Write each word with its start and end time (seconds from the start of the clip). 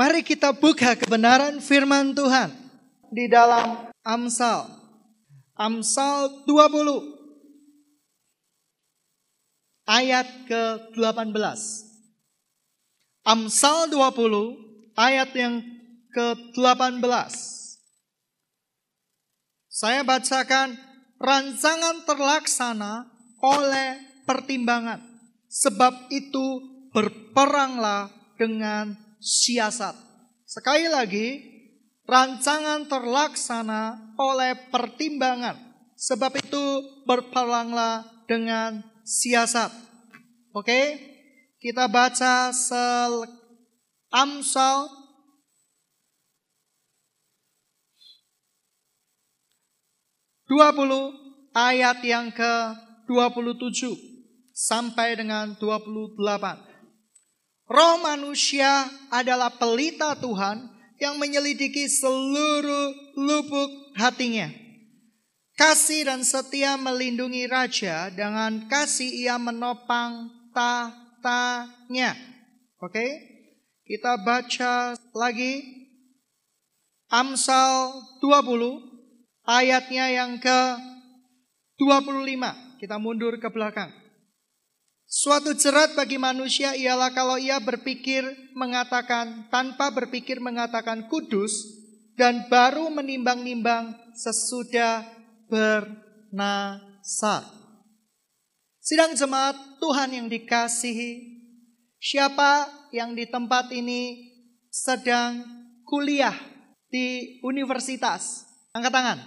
Mari 0.00 0.24
kita 0.24 0.56
buka 0.56 0.96
kebenaran 0.96 1.60
firman 1.60 2.16
Tuhan 2.16 2.48
di 3.12 3.28
dalam 3.28 3.84
Amsal. 4.00 4.64
Amsal 5.52 6.40
20 6.48 7.04
ayat 9.84 10.24
ke-18. 10.48 11.36
Amsal 13.28 13.92
20 13.92 14.96
ayat 14.96 15.36
yang 15.36 15.60
ke-18. 16.16 17.04
Saya 19.68 20.00
bacakan 20.00 20.80
rancangan 21.20 22.08
terlaksana 22.08 23.04
oleh 23.44 24.00
pertimbangan. 24.24 25.04
Sebab 25.52 26.08
itu 26.08 26.56
berperanglah 26.88 28.08
dengan 28.40 29.09
siasat. 29.20 29.94
Sekali 30.48 30.90
lagi, 30.90 31.44
rancangan 32.08 32.88
terlaksana 32.88 34.16
oleh 34.18 34.56
pertimbangan. 34.72 35.54
Sebab 35.94 36.40
itu 36.40 36.64
berperanglah 37.04 38.08
dengan 38.24 38.80
siasat. 39.04 39.70
Oke, 40.56 40.98
kita 41.60 41.86
baca 41.86 42.50
sel 42.50 43.28
Amsal 44.10 44.90
dua 50.50 50.74
puluh 50.74 51.14
ayat 51.54 52.02
yang 52.02 52.34
ke 52.34 52.54
27 53.10 53.90
sampai 54.54 55.18
dengan 55.18 55.58
28. 55.58 56.69
Roh 57.70 58.02
manusia 58.02 58.90
adalah 59.14 59.54
pelita 59.54 60.18
Tuhan 60.18 60.66
yang 60.98 61.22
menyelidiki 61.22 61.86
seluruh 61.86 63.14
lubuk 63.14 63.94
hatinya. 63.94 64.50
Kasih 65.54 66.10
dan 66.10 66.26
setia 66.26 66.74
melindungi 66.74 67.46
raja, 67.46 68.10
dengan 68.10 68.66
kasih 68.66 69.06
ia 69.06 69.38
menopang 69.38 70.34
tahtanya. 70.50 72.18
Oke, 72.82 73.06
kita 73.86 74.18
baca 74.18 74.98
lagi 75.14 75.62
Amsal 77.06 78.02
20 78.18 79.46
ayatnya 79.46 80.10
yang 80.10 80.42
ke 80.42 80.60
25. 81.78 82.82
Kita 82.82 82.96
mundur 82.98 83.38
ke 83.38 83.46
belakang. 83.46 83.99
Suatu 85.10 85.58
jerat 85.58 85.98
bagi 85.98 86.22
manusia 86.22 86.70
ialah 86.70 87.10
kalau 87.10 87.34
ia 87.34 87.58
berpikir 87.58 88.22
mengatakan 88.54 89.50
tanpa 89.50 89.90
berpikir 89.90 90.38
mengatakan 90.38 91.10
kudus 91.10 91.50
dan 92.14 92.46
baru 92.46 92.86
menimbang-nimbang 92.94 93.90
sesudah 94.14 95.02
bernasar. 95.50 97.42
Sidang 98.78 99.18
jemaat 99.18 99.58
Tuhan 99.82 100.14
yang 100.14 100.30
dikasihi, 100.30 101.42
siapa 101.98 102.70
yang 102.94 103.18
di 103.18 103.26
tempat 103.26 103.66
ini 103.74 104.30
sedang 104.70 105.42
kuliah 105.90 106.38
di 106.86 107.42
universitas? 107.42 108.46
Angkat 108.70 108.94
tangan. 108.94 109.18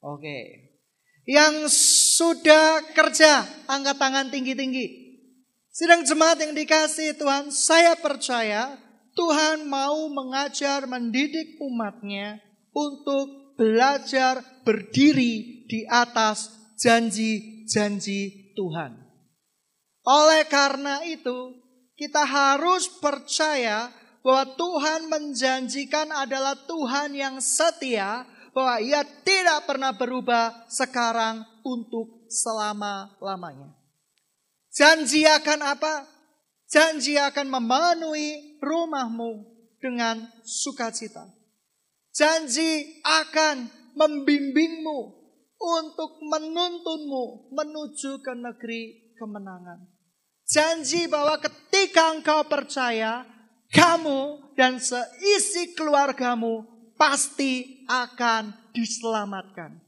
Oke. 0.00 0.72
Yang 1.28 1.76
sudah 2.16 2.88
kerja, 2.96 3.44
angkat 3.68 4.00
tangan 4.00 4.32
tinggi-tinggi. 4.32 5.09
Sidang 5.70 6.02
jemaat 6.02 6.42
yang 6.42 6.50
dikasih 6.50 7.14
Tuhan, 7.14 7.54
saya 7.54 7.94
percaya 7.94 8.74
Tuhan 9.14 9.70
mau 9.70 10.10
mengajar, 10.10 10.82
mendidik 10.90 11.62
umatnya 11.62 12.42
untuk 12.74 13.54
belajar 13.54 14.42
berdiri 14.66 15.62
di 15.70 15.86
atas 15.86 16.50
janji-janji 16.74 18.50
Tuhan. 18.58 18.98
Oleh 20.02 20.42
karena 20.50 21.06
itu, 21.06 21.54
kita 21.94 22.26
harus 22.26 22.90
percaya 22.98 23.94
bahwa 24.26 24.50
Tuhan 24.58 25.06
menjanjikan 25.06 26.10
adalah 26.10 26.58
Tuhan 26.66 27.14
yang 27.14 27.38
setia, 27.38 28.26
bahwa 28.50 28.82
Ia 28.82 29.06
tidak 29.22 29.70
pernah 29.70 29.94
berubah 29.94 30.66
sekarang 30.66 31.46
untuk 31.62 32.26
selama-lamanya. 32.26 33.79
Janji 34.70 35.26
akan 35.26 35.60
apa? 35.66 36.06
Janji 36.70 37.18
akan 37.18 37.50
memenuhi 37.50 38.58
rumahmu 38.62 39.42
dengan 39.82 40.22
sukacita. 40.46 41.26
Janji 42.14 43.02
akan 43.02 43.66
membimbingmu 43.98 45.00
untuk 45.60 46.22
menuntunmu 46.22 47.50
menuju 47.50 48.22
ke 48.22 48.32
negeri 48.38 49.14
kemenangan. 49.18 49.90
Janji 50.46 51.10
bahwa 51.10 51.38
ketika 51.42 52.14
engkau 52.14 52.46
percaya, 52.46 53.26
kamu 53.70 54.50
dan 54.58 54.82
seisi 54.82 55.74
keluargamu 55.78 56.66
pasti 56.98 57.86
akan 57.86 58.74
diselamatkan. 58.74 59.78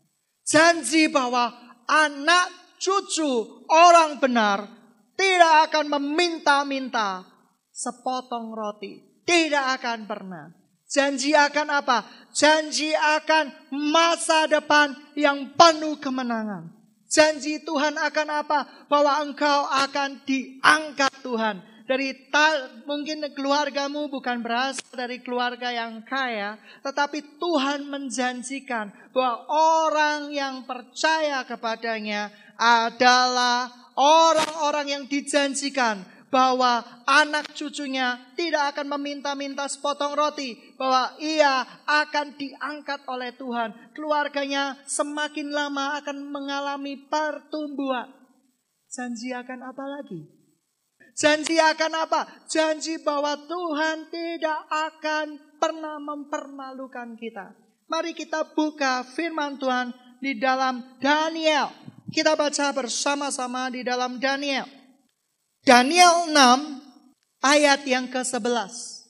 Janji 0.46 1.10
bahwa 1.10 1.50
anak 1.86 2.61
cucu 2.82 3.62
orang 3.70 4.18
benar 4.18 4.66
tidak 5.14 5.70
akan 5.70 5.86
meminta-minta 5.86 7.22
sepotong 7.70 8.50
roti. 8.50 9.22
Tidak 9.22 9.78
akan 9.78 9.98
pernah. 10.10 10.50
Janji 10.90 11.32
akan 11.32 11.68
apa? 11.72 12.04
Janji 12.34 12.92
akan 12.92 13.48
masa 13.94 14.44
depan 14.50 14.92
yang 15.16 15.54
penuh 15.56 15.96
kemenangan. 15.96 16.68
Janji 17.08 17.62
Tuhan 17.64 17.96
akan 17.96 18.28
apa? 18.44 18.58
Bahwa 18.90 19.22
engkau 19.24 19.68
akan 19.70 20.20
diangkat 20.26 21.12
Tuhan. 21.24 21.64
Dari 21.82 22.14
mungkin 22.86 23.26
keluargamu 23.34 24.06
bukan 24.06 24.40
berasal 24.40 24.86
dari 24.94 25.18
keluarga 25.20 25.74
yang 25.74 26.02
kaya, 26.06 26.56
tetapi 26.86 27.38
Tuhan 27.42 27.86
menjanjikan 27.90 28.90
bahwa 29.10 29.46
orang 29.50 30.20
yang 30.30 30.62
percaya 30.62 31.42
kepadanya 31.42 32.30
adalah 32.56 33.70
orang-orang 33.98 34.86
yang 34.88 35.04
dijanjikan 35.10 36.06
bahwa 36.32 36.80
anak 37.04 37.52
cucunya 37.52 38.16
tidak 38.32 38.72
akan 38.72 38.96
meminta-minta 38.96 39.68
sepotong 39.68 40.16
roti, 40.16 40.56
bahwa 40.80 41.12
ia 41.20 41.60
akan 41.84 42.32
diangkat 42.40 43.04
oleh 43.04 43.36
Tuhan. 43.36 43.92
Keluarganya 43.92 44.80
semakin 44.88 45.52
lama 45.52 46.00
akan 46.00 46.24
mengalami 46.24 46.96
pertumbuhan. 47.04 48.08
Janji 48.88 49.36
akan 49.36 49.60
apa 49.60 49.84
lagi? 49.84 50.41
Janji 51.12 51.60
akan 51.60 51.92
apa? 52.08 52.20
Janji 52.48 52.96
bahwa 53.04 53.36
Tuhan 53.44 54.08
tidak 54.08 54.60
akan 54.68 55.26
pernah 55.60 56.00
mempermalukan 56.00 57.14
kita. 57.20 57.52
Mari 57.86 58.16
kita 58.16 58.56
buka 58.56 59.04
firman 59.04 59.60
Tuhan 59.60 59.92
di 60.16 60.40
dalam 60.40 60.96
Daniel. 60.96 61.68
Kita 62.08 62.32
baca 62.32 62.72
bersama-sama 62.72 63.68
di 63.68 63.84
dalam 63.84 64.16
Daniel. 64.16 64.64
Daniel 65.60 66.32
6 66.32 67.44
ayat 67.44 67.84
yang 67.84 68.08
ke-11. 68.08 69.04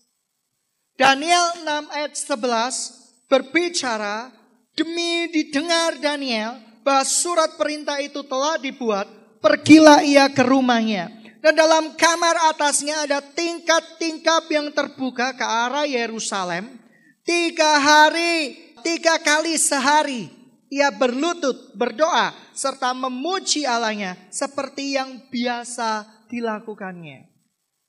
Daniel 0.98 1.46
6 1.62 1.94
ayat 1.94 2.12
11 2.18 3.30
berbicara 3.30 4.28
demi 4.74 5.30
didengar 5.30 5.96
Daniel 6.02 6.58
bahwa 6.82 7.06
surat 7.06 7.54
perintah 7.54 8.02
itu 8.02 8.20
telah 8.26 8.58
dibuat, 8.58 9.06
pergilah 9.38 10.02
ia 10.02 10.26
ke 10.28 10.42
rumahnya. 10.42 11.21
Dan 11.42 11.58
dalam 11.58 11.98
kamar 11.98 12.54
atasnya 12.54 13.02
ada 13.02 13.18
tingkat-tingkat 13.18 14.46
yang 14.54 14.70
terbuka 14.70 15.34
ke 15.34 15.42
arah 15.42 15.84
Yerusalem. 15.84 16.78
Tiga 17.26 17.82
hari, 17.82 18.54
tiga 18.86 19.18
kali 19.18 19.58
sehari 19.58 20.42
ia 20.72 20.88
berlutut, 20.88 21.76
berdoa, 21.76 22.32
serta 22.56 22.96
memuji 22.96 23.68
Allahnya 23.68 24.16
seperti 24.32 24.96
yang 24.96 25.28
biasa 25.28 26.08
dilakukannya. 26.32 27.28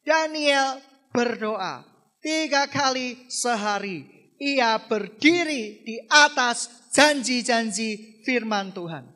Daniel 0.04 0.84
berdoa 1.16 1.88
tiga 2.20 2.68
kali 2.68 3.24
sehari. 3.32 4.04
Ia 4.36 4.76
berdiri 4.84 5.88
di 5.88 5.96
atas 6.12 6.92
janji-janji 6.92 8.20
firman 8.28 8.76
Tuhan. 8.76 9.08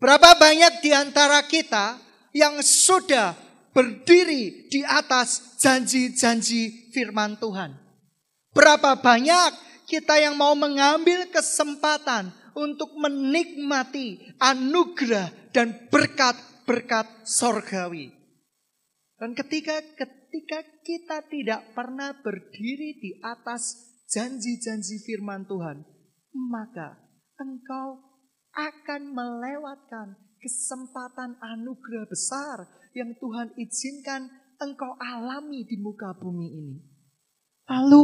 Berapa 0.00 0.32
banyak 0.32 0.80
di 0.80 0.96
antara 0.96 1.44
kita 1.44 2.00
yang 2.32 2.64
sudah 2.64 3.36
berdiri 3.72 4.68
di 4.68 4.80
atas 4.84 5.58
janji-janji 5.60 6.92
firman 6.92 7.40
Tuhan? 7.40 7.74
Berapa 8.52 9.00
banyak 9.00 9.50
kita 9.88 10.20
yang 10.20 10.36
mau 10.36 10.52
mengambil 10.52 11.28
kesempatan 11.32 12.32
untuk 12.52 12.92
menikmati 13.00 14.36
anugerah 14.36 15.32
dan 15.56 15.88
berkat-berkat 15.88 17.08
sorgawi? 17.24 18.12
Dan 19.16 19.32
ketika 19.32 19.80
ketika 19.96 20.60
kita 20.84 21.18
tidak 21.28 21.60
pernah 21.72 22.12
berdiri 22.20 23.00
di 23.00 23.16
atas 23.24 23.76
janji-janji 24.12 25.00
firman 25.04 25.48
Tuhan, 25.48 25.84
maka 26.32 27.00
engkau 27.40 28.00
akan 28.52 29.02
melewatkan 29.16 30.16
kesempatan 30.42 31.38
anugerah 31.38 32.10
besar 32.10 32.66
yang 32.98 33.14
Tuhan 33.16 33.54
izinkan 33.54 34.26
engkau 34.58 34.98
alami 34.98 35.62
di 35.62 35.78
muka 35.78 36.12
bumi 36.18 36.48
ini. 36.50 36.76
Lalu, 37.70 38.02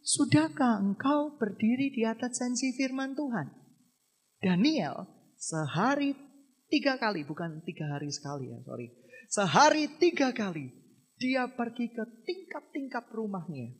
sudahkah 0.00 0.78
engkau 0.78 1.34
berdiri 1.36 1.90
di 1.90 2.06
atas 2.06 2.38
janji 2.38 2.70
firman 2.78 3.18
Tuhan? 3.18 3.50
Daniel 4.38 5.10
sehari 5.36 6.14
tiga 6.70 6.96
kali, 6.96 7.26
bukan 7.26 7.60
tiga 7.66 7.98
hari 7.98 8.08
sekali 8.14 8.54
ya, 8.54 8.58
sorry. 8.62 8.86
Sehari 9.26 9.84
tiga 9.98 10.30
kali, 10.30 10.70
dia 11.18 11.50
pergi 11.50 11.90
ke 11.90 12.04
tingkat-tingkat 12.24 13.10
rumahnya. 13.10 13.74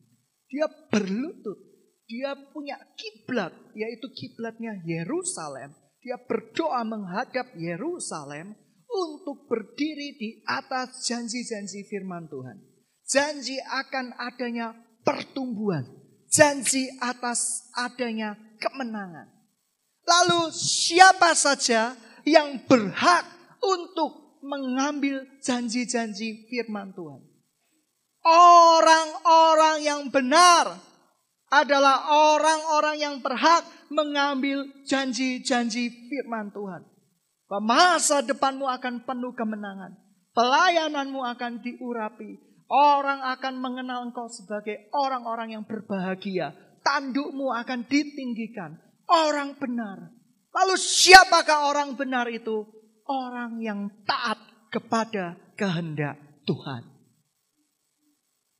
Dia 0.50 0.66
berlutut, 0.90 1.58
dia 2.06 2.34
punya 2.50 2.78
kiblat, 2.98 3.54
yaitu 3.74 4.06
kiblatnya 4.14 4.78
Yerusalem. 4.82 5.74
Dia 6.06 6.22
berdoa 6.22 6.86
menghadap 6.86 7.50
Yerusalem 7.58 8.54
untuk 8.86 9.50
berdiri 9.50 10.14
di 10.14 10.30
atas 10.46 11.02
janji-janji 11.02 11.82
firman 11.90 12.30
Tuhan. 12.30 12.62
Janji 13.02 13.58
akan 13.58 14.14
adanya 14.14 14.70
pertumbuhan. 15.02 15.82
Janji 16.30 16.86
atas 17.02 17.66
adanya 17.74 18.38
kemenangan. 18.62 19.26
Lalu 20.06 20.54
siapa 20.54 21.34
saja 21.34 21.98
yang 22.22 22.62
berhak 22.70 23.26
untuk 23.58 24.38
mengambil 24.46 25.26
janji-janji 25.42 26.46
firman 26.46 26.94
Tuhan? 26.94 27.18
Orang-orang 28.22 29.82
yang 29.82 30.06
benar 30.14 30.70
adalah 31.50 32.14
orang-orang 32.14 32.94
yang 32.94 33.18
berhak 33.18 33.66
mengambil 33.90 34.66
janji-janji 34.86 35.90
firman 36.10 36.50
Tuhan. 36.50 36.82
Masa 37.62 38.22
depanmu 38.26 38.66
akan 38.66 39.06
penuh 39.06 39.32
kemenangan. 39.34 39.94
Pelayananmu 40.34 41.22
akan 41.22 41.62
diurapi. 41.62 42.42
Orang 42.66 43.22
akan 43.22 43.54
mengenal 43.62 44.10
engkau 44.10 44.26
sebagai 44.26 44.90
orang-orang 44.90 45.54
yang 45.54 45.62
berbahagia. 45.62 46.50
Tandukmu 46.82 47.54
akan 47.54 47.86
ditinggikan. 47.86 48.74
Orang 49.06 49.54
benar. 49.54 50.10
Lalu 50.50 50.74
siapakah 50.74 51.70
orang 51.70 51.94
benar 51.94 52.26
itu? 52.26 52.66
Orang 53.06 53.62
yang 53.62 53.86
taat 54.02 54.42
kepada 54.74 55.38
kehendak 55.54 56.18
Tuhan. 56.42 56.82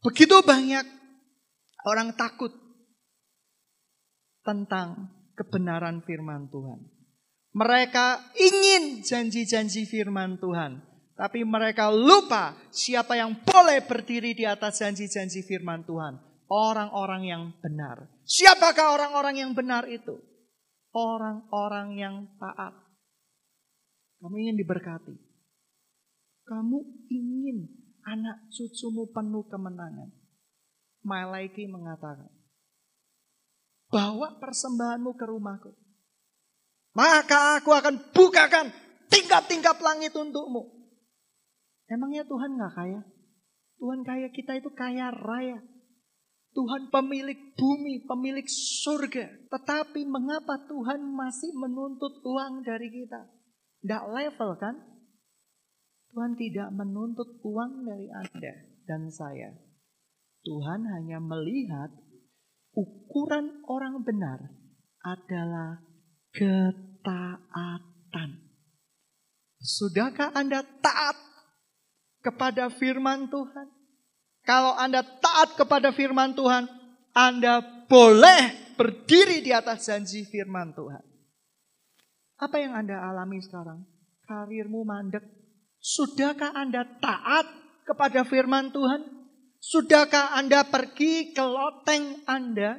Begitu 0.06 0.38
banyak 0.38 0.87
orang 1.82 2.14
takut 2.14 2.55
tentang 4.46 5.11
kebenaran 5.37 6.03
firman 6.03 6.49
Tuhan. 6.49 6.81
Mereka 7.56 8.37
ingin 8.37 9.05
janji-janji 9.05 9.88
firman 9.88 10.41
Tuhan. 10.41 10.83
Tapi 11.17 11.49
mereka 11.49 11.88
lupa 11.88 12.53
siapa 12.69 13.17
yang 13.17 13.41
boleh 13.41 13.81
berdiri 13.88 14.37
di 14.37 14.44
atas 14.44 14.85
janji-janji 14.85 15.41
firman 15.49 15.81
Tuhan. 15.88 16.21
Orang-orang 16.53 17.23
yang 17.25 17.43
benar. 17.65 18.12
Siapakah 18.29 18.93
orang-orang 18.93 19.41
yang 19.41 19.53
benar 19.56 19.88
itu? 19.88 20.21
Orang-orang 20.93 21.97
yang 21.97 22.15
taat. 22.37 22.77
Kamu 24.21 24.37
ingin 24.37 24.56
diberkati. 24.61 25.17
Kamu 26.44 26.79
ingin 27.09 27.59
anak 28.05 28.53
cucumu 28.53 29.11
penuh 29.11 29.44
kemenangan. 29.50 30.12
Malaiki 31.03 31.67
mengatakan, 31.67 32.31
bawa 33.96 34.37
persembahanmu 34.37 35.16
ke 35.16 35.25
rumahku. 35.25 35.72
Maka 36.93 37.60
aku 37.60 37.72
akan 37.72 38.12
bukakan 38.12 38.69
tingkap-tingkap 39.08 39.81
langit 39.81 40.12
untukmu. 40.12 40.69
Emangnya 41.88 42.28
Tuhan 42.28 42.60
nggak 42.60 42.72
kaya? 42.76 43.00
Tuhan 43.81 44.00
kaya 44.04 44.28
kita 44.28 44.60
itu 44.60 44.69
kaya 44.76 45.08
raya. 45.08 45.60
Tuhan 46.56 46.88
pemilik 46.88 47.52
bumi, 47.56 48.08
pemilik 48.08 48.48
surga. 48.48 49.28
Tetapi 49.52 50.08
mengapa 50.08 50.56
Tuhan 50.64 51.04
masih 51.04 51.52
menuntut 51.52 52.20
uang 52.25 52.64
dari 52.64 52.88
kita? 52.88 53.28
Tidak 53.84 54.04
level 54.08 54.50
kan? 54.56 54.76
Tuhan 56.16 56.32
tidak 56.32 56.72
menuntut 56.72 57.28
uang 57.44 57.84
dari 57.84 58.08
Anda 58.08 58.54
dan 58.88 59.12
saya. 59.12 59.52
Tuhan 60.49 60.88
hanya 60.88 61.20
melihat 61.20 61.92
ukuran 62.76 63.64
orang 63.64 64.05
benar 64.05 64.52
adalah 65.00 65.81
ketaatan. 66.37 68.31
Sudahkah 69.56 70.37
Anda 70.37 70.61
taat 70.84 71.17
kepada 72.20 72.69
firman 72.69 73.32
Tuhan? 73.32 73.67
Kalau 74.46 74.76
Anda 74.78 75.02
taat 75.02 75.58
kepada 75.58 75.90
firman 75.90 76.37
Tuhan, 76.37 76.69
Anda 77.17 77.64
boleh 77.88 78.76
berdiri 78.76 79.43
di 79.43 79.50
atas 79.50 79.88
janji 79.88 80.28
firman 80.28 80.76
Tuhan. 80.76 81.02
Apa 82.37 82.61
yang 82.61 82.76
Anda 82.76 83.00
alami 83.00 83.40
sekarang? 83.40 83.82
Karirmu 84.28 84.84
mandek. 84.84 85.25
Sudahkah 85.81 86.52
Anda 86.52 86.84
taat 87.00 87.49
kepada 87.88 88.23
firman 88.28 88.70
Tuhan? 88.70 89.25
Sudahkah 89.61 90.37
Anda 90.37 90.62
pergi 90.67 91.35
ke 91.35 91.44
loteng 91.44 92.23
Anda? 92.29 92.79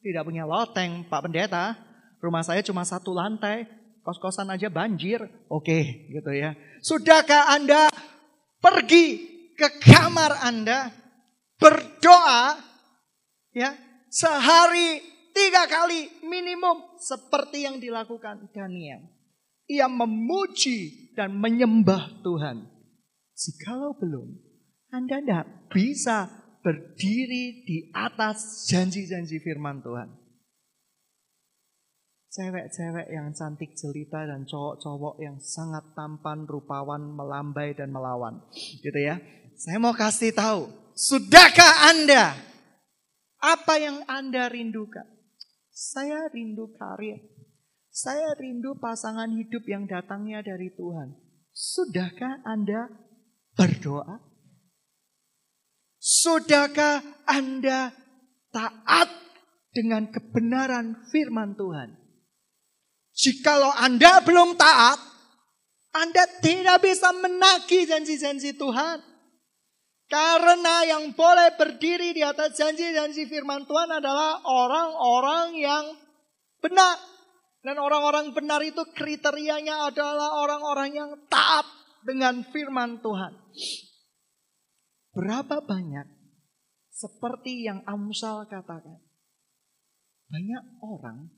Tidak 0.00 0.22
punya 0.22 0.46
loteng, 0.46 1.08
Pak 1.10 1.26
Pendeta. 1.26 1.74
Rumah 2.22 2.42
saya 2.46 2.62
cuma 2.62 2.86
satu 2.86 3.12
lantai, 3.14 3.66
kos-kosan 4.06 4.50
aja 4.50 4.70
banjir. 4.70 5.22
Oke, 5.50 6.08
gitu 6.10 6.30
ya. 6.30 6.54
Sudahkah 6.82 7.50
Anda 7.50 7.90
pergi 8.62 9.36
ke 9.56 9.80
kamar 9.80 10.44
Anda 10.44 10.92
berdoa 11.56 12.60
ya 13.56 13.72
sehari 14.12 15.00
tiga 15.32 15.64
kali 15.64 16.08
minimum 16.28 17.00
seperti 17.00 17.64
yang 17.64 17.80
dilakukan 17.80 18.52
Daniel. 18.52 19.04
Ia 19.66 19.90
memuji 19.90 21.10
dan 21.18 21.34
menyembah 21.34 22.22
Tuhan. 22.22 22.70
Jikalau 23.36 23.98
belum, 23.98 24.32
Anda 24.96 25.20
tidak 25.20 25.46
bisa 25.68 26.32
berdiri 26.64 27.62
di 27.68 27.92
atas 27.92 28.64
janji-janji 28.64 29.38
firman 29.44 29.84
Tuhan 29.84 30.26
cewek-cewek 32.36 33.08
yang 33.08 33.32
cantik 33.32 33.72
jelita 33.72 34.28
dan 34.28 34.44
cowok-cowok 34.44 35.16
yang 35.24 35.40
sangat 35.40 35.96
tampan, 35.96 36.44
rupawan, 36.44 37.00
melambai 37.00 37.72
dan 37.72 37.88
melawan. 37.88 38.44
Gitu 38.52 39.00
ya. 39.00 39.16
Saya 39.56 39.80
mau 39.80 39.96
kasih 39.96 40.36
tahu, 40.36 40.68
sudahkah 40.92 41.88
Anda 41.88 42.36
apa 43.40 43.80
yang 43.80 44.04
Anda 44.04 44.52
rindukan? 44.52 45.08
Saya 45.72 46.28
rindu 46.28 46.76
karir. 46.76 47.24
Saya 47.88 48.36
rindu 48.36 48.76
pasangan 48.76 49.32
hidup 49.32 49.64
yang 49.64 49.88
datangnya 49.88 50.44
dari 50.44 50.68
Tuhan. 50.76 51.16
Sudahkah 51.56 52.44
Anda 52.44 52.92
berdoa? 53.56 54.35
Sudahkah 56.16 57.04
Anda 57.28 57.92
taat 58.48 59.12
dengan 59.68 60.08
kebenaran 60.08 61.04
firman 61.12 61.52
Tuhan? 61.60 61.92
Jikalau 63.12 63.72
Anda 63.76 64.24
belum 64.24 64.56
taat, 64.56 64.96
Anda 65.92 66.24
tidak 66.40 66.84
bisa 66.84 67.12
menagih 67.12 67.84
janji-janji 67.84 68.56
Tuhan. 68.56 69.04
Karena 70.06 70.86
yang 70.86 71.12
boleh 71.12 71.58
berdiri 71.58 72.14
di 72.14 72.22
atas 72.24 72.54
janji-janji 72.56 73.28
firman 73.28 73.68
Tuhan 73.68 73.90
adalah 74.00 74.40
orang-orang 74.46 75.58
yang 75.58 75.84
benar. 76.64 76.96
Dan 77.60 77.82
orang-orang 77.82 78.30
benar 78.30 78.62
itu 78.62 78.78
kriterianya 78.94 79.90
adalah 79.90 80.38
orang-orang 80.38 80.90
yang 80.94 81.10
taat 81.26 81.66
dengan 82.06 82.46
firman 82.54 83.02
Tuhan. 83.02 83.34
Berapa 85.16 85.64
banyak 85.64 86.04
seperti 86.92 87.64
yang 87.64 87.80
Amsal 87.88 88.44
katakan. 88.52 89.00
Banyak 90.28 90.64
orang 90.84 91.32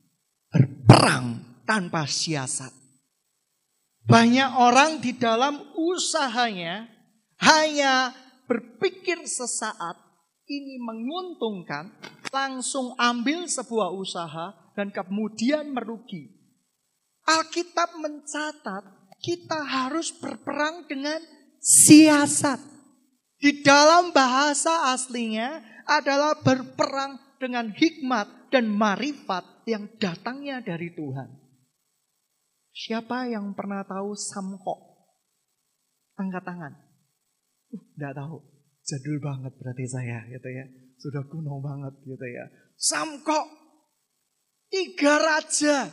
berperang 0.51 1.27
tanpa 1.63 2.03
siasat. 2.11 2.75
Banyak 4.03 4.51
orang 4.59 4.99
di 4.99 5.15
dalam 5.15 5.63
usahanya 5.79 6.91
hanya 7.39 8.11
berpikir 8.51 9.23
sesaat 9.29 9.95
ini 10.49 10.81
menguntungkan, 10.83 11.93
langsung 12.35 12.99
ambil 12.99 13.47
sebuah 13.47 13.95
usaha 13.95 14.59
dan 14.75 14.91
kemudian 14.91 15.71
merugi. 15.71 16.35
Alkitab 17.29 18.01
mencatat 18.01 19.13
kita 19.21 19.61
harus 19.61 20.11
berperang 20.17 20.89
dengan 20.89 21.21
siasat. 21.61 22.78
Di 23.39 23.63
dalam 23.63 24.11
bahasa 24.11 24.91
aslinya 24.91 25.63
adalah 25.87 26.43
berperang 26.43 27.39
dengan 27.39 27.71
hikmat 27.71 28.51
dan 28.51 28.67
marifat 28.67 29.47
yang 29.63 29.87
datangnya 30.03 30.59
dari 30.59 30.91
Tuhan. 30.91 31.39
Siapa 32.75 33.31
yang 33.31 33.55
pernah 33.55 33.87
tahu 33.87 34.19
samkok? 34.19 34.79
Angkat 36.19 36.43
tangan. 36.43 36.75
Uh, 37.71 37.83
enggak 37.95 38.15
tahu. 38.19 38.43
Jadul 38.83 39.19
banget 39.23 39.53
berarti 39.55 39.87
saya 39.87 40.19
gitu 40.27 40.49
ya. 40.51 40.67
Sudah 40.99 41.23
kuno 41.31 41.63
banget 41.63 41.95
gitu 42.03 42.27
ya. 42.27 42.45
Samkok. 42.75 43.47
Tiga 44.67 45.15
raja. 45.15 45.87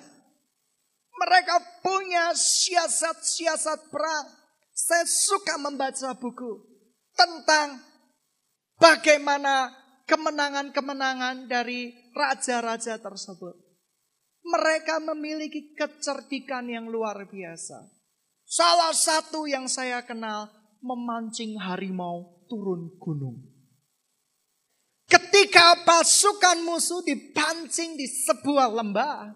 Mereka 1.14 1.86
punya 1.86 2.34
siasat-siasat 2.34 3.94
perang. 3.94 4.28
Saya 4.74 5.06
suka 5.06 5.62
membaca 5.62 6.10
buku 6.18 6.75
tentang 7.16 7.80
bagaimana 8.78 9.72
kemenangan-kemenangan 10.06 11.50
dari 11.50 11.92
raja-raja 12.14 13.02
tersebut. 13.02 13.56
Mereka 14.46 15.02
memiliki 15.02 15.74
kecerdikan 15.74 16.70
yang 16.70 16.86
luar 16.86 17.26
biasa. 17.26 17.82
Salah 18.46 18.94
satu 18.94 19.50
yang 19.50 19.66
saya 19.66 20.06
kenal 20.06 20.54
memancing 20.86 21.58
harimau 21.58 22.46
turun 22.46 22.94
gunung. 23.02 23.42
Ketika 25.10 25.82
pasukan 25.82 26.62
musuh 26.62 27.02
dipancing 27.02 27.98
di 27.98 28.06
sebuah 28.06 28.70
lembah, 28.70 29.34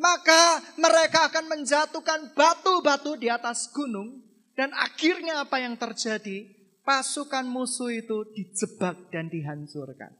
maka 0.00 0.64
mereka 0.80 1.28
akan 1.28 1.44
menjatuhkan 1.48 2.32
batu-batu 2.32 3.20
di 3.20 3.28
atas 3.28 3.68
gunung 3.68 4.24
dan 4.56 4.72
akhirnya 4.72 5.44
apa 5.44 5.60
yang 5.60 5.76
terjadi? 5.76 6.59
Pasukan 6.80 7.44
musuh 7.46 7.92
itu 7.92 8.24
dijebak 8.32 9.12
dan 9.12 9.28
dihancurkan. 9.28 10.16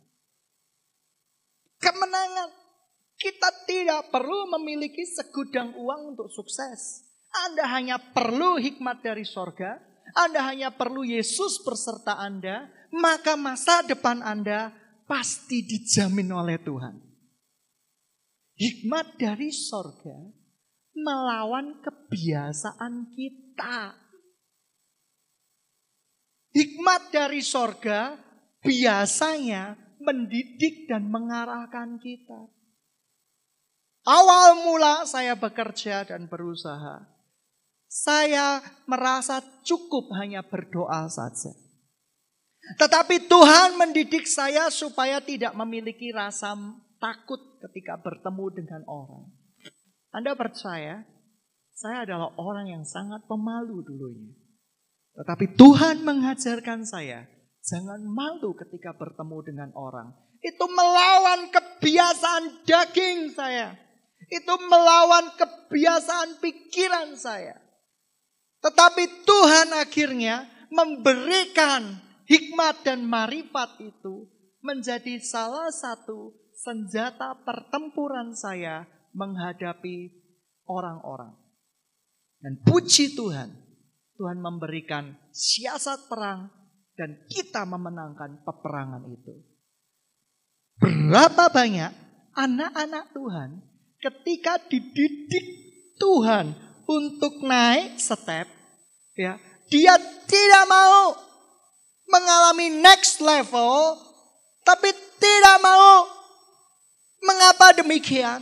Kemenangan. 1.81 2.50
Kita 3.21 3.52
tidak 3.69 4.09
perlu 4.09 4.49
memiliki 4.57 5.05
segudang 5.05 5.76
uang 5.76 6.17
untuk 6.17 6.33
sukses. 6.33 7.05
Anda 7.49 7.69
hanya 7.69 7.97
perlu 8.00 8.57
hikmat 8.57 9.05
dari 9.05 9.29
sorga. 9.29 9.76
Anda 10.17 10.40
hanya 10.49 10.73
perlu 10.73 11.05
Yesus 11.05 11.61
berserta 11.61 12.17
Anda. 12.17 12.69
Maka 12.90 13.37
masa 13.37 13.85
depan 13.85 14.25
Anda 14.25 14.73
pasti 15.05 15.62
dijamin 15.62 16.33
oleh 16.33 16.57
Tuhan. 16.64 16.97
Hikmat 18.57 19.17
dari 19.17 19.52
sorga 19.52 20.40
melawan 20.97 21.81
kebiasaan 21.81 23.09
kita. 23.14 23.97
Hikmat 26.50 27.14
dari 27.14 27.40
sorga 27.47 28.19
biasanya 28.64 29.78
mendidik 30.02 30.90
dan 30.90 31.07
mengarahkan 31.07 32.00
kita. 32.02 32.50
Awal 34.02 34.64
mula 34.64 35.04
saya 35.04 35.37
bekerja 35.37 36.09
dan 36.09 36.26
berusaha. 36.26 37.07
Saya 37.90 38.64
merasa 38.87 39.42
cukup 39.62 40.11
hanya 40.19 40.42
berdoa 40.42 41.07
saja. 41.11 41.52
Tetapi 42.78 43.26
Tuhan 43.26 43.76
mendidik 43.76 44.30
saya 44.30 44.71
supaya 44.71 45.19
tidak 45.19 45.52
memiliki 45.59 46.14
rasa 46.14 46.54
takut 47.02 47.40
ketika 47.69 47.99
bertemu 47.99 48.47
dengan 48.54 48.83
orang. 48.87 49.26
Anda 50.14 50.35
percaya? 50.35 51.02
Saya 51.75 52.04
adalah 52.04 52.35
orang 52.37 52.69
yang 52.69 52.85
sangat 52.85 53.25
pemalu 53.25 53.80
dulunya. 53.87 54.37
Tetapi 55.20 55.52
Tuhan 55.52 56.00
mengajarkan 56.00 56.88
saya, 56.88 57.28
jangan 57.60 58.00
malu 58.08 58.56
ketika 58.56 58.96
bertemu 58.96 59.38
dengan 59.44 59.70
orang. 59.76 60.16
Itu 60.40 60.64
melawan 60.64 61.52
kebiasaan 61.52 62.64
daging 62.64 63.36
saya. 63.36 63.76
Itu 64.32 64.56
melawan 64.64 65.36
kebiasaan 65.36 66.40
pikiran 66.40 67.20
saya. 67.20 67.60
Tetapi 68.64 69.28
Tuhan 69.28 69.76
akhirnya 69.76 70.48
memberikan 70.72 72.00
hikmat 72.24 72.80
dan 72.80 73.04
marifat 73.04 73.76
itu 73.76 74.24
menjadi 74.64 75.20
salah 75.20 75.68
satu 75.68 76.32
senjata 76.56 77.36
pertempuran 77.44 78.32
saya 78.32 78.88
menghadapi 79.12 80.16
orang-orang. 80.64 81.36
Dan 82.40 82.56
puji 82.64 83.12
Tuhan, 83.12 83.69
Tuhan 84.20 84.36
memberikan 84.36 85.16
siasat 85.32 86.12
perang 86.12 86.52
dan 86.92 87.24
kita 87.32 87.64
memenangkan 87.64 88.44
peperangan 88.44 89.00
itu. 89.08 89.32
Berapa 90.76 91.48
banyak 91.48 91.88
anak-anak 92.36 93.16
Tuhan 93.16 93.64
ketika 93.96 94.60
dididik 94.68 95.46
Tuhan 95.96 96.52
untuk 96.84 97.40
naik 97.40 97.96
step, 97.96 98.44
ya, 99.16 99.40
dia 99.72 99.96
tidak 100.28 100.64
mau 100.68 101.16
mengalami 102.04 102.76
next 102.76 103.24
level, 103.24 103.96
tapi 104.68 104.92
tidak 105.16 105.56
mau. 105.64 106.20
Mengapa 107.20 107.76
demikian? 107.76 108.40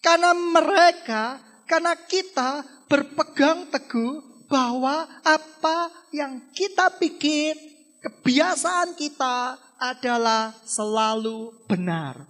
Karena 0.00 0.32
mereka, 0.32 1.40
karena 1.68 1.92
kita 1.96 2.64
berpegang 2.88 3.68
teguh 3.68 4.27
bahwa 4.48 5.04
apa 5.22 5.92
yang 6.10 6.40
kita 6.56 6.88
pikir, 6.96 7.54
kebiasaan 8.00 8.96
kita 8.96 9.60
adalah 9.78 10.56
selalu 10.64 11.52
benar. 11.68 12.24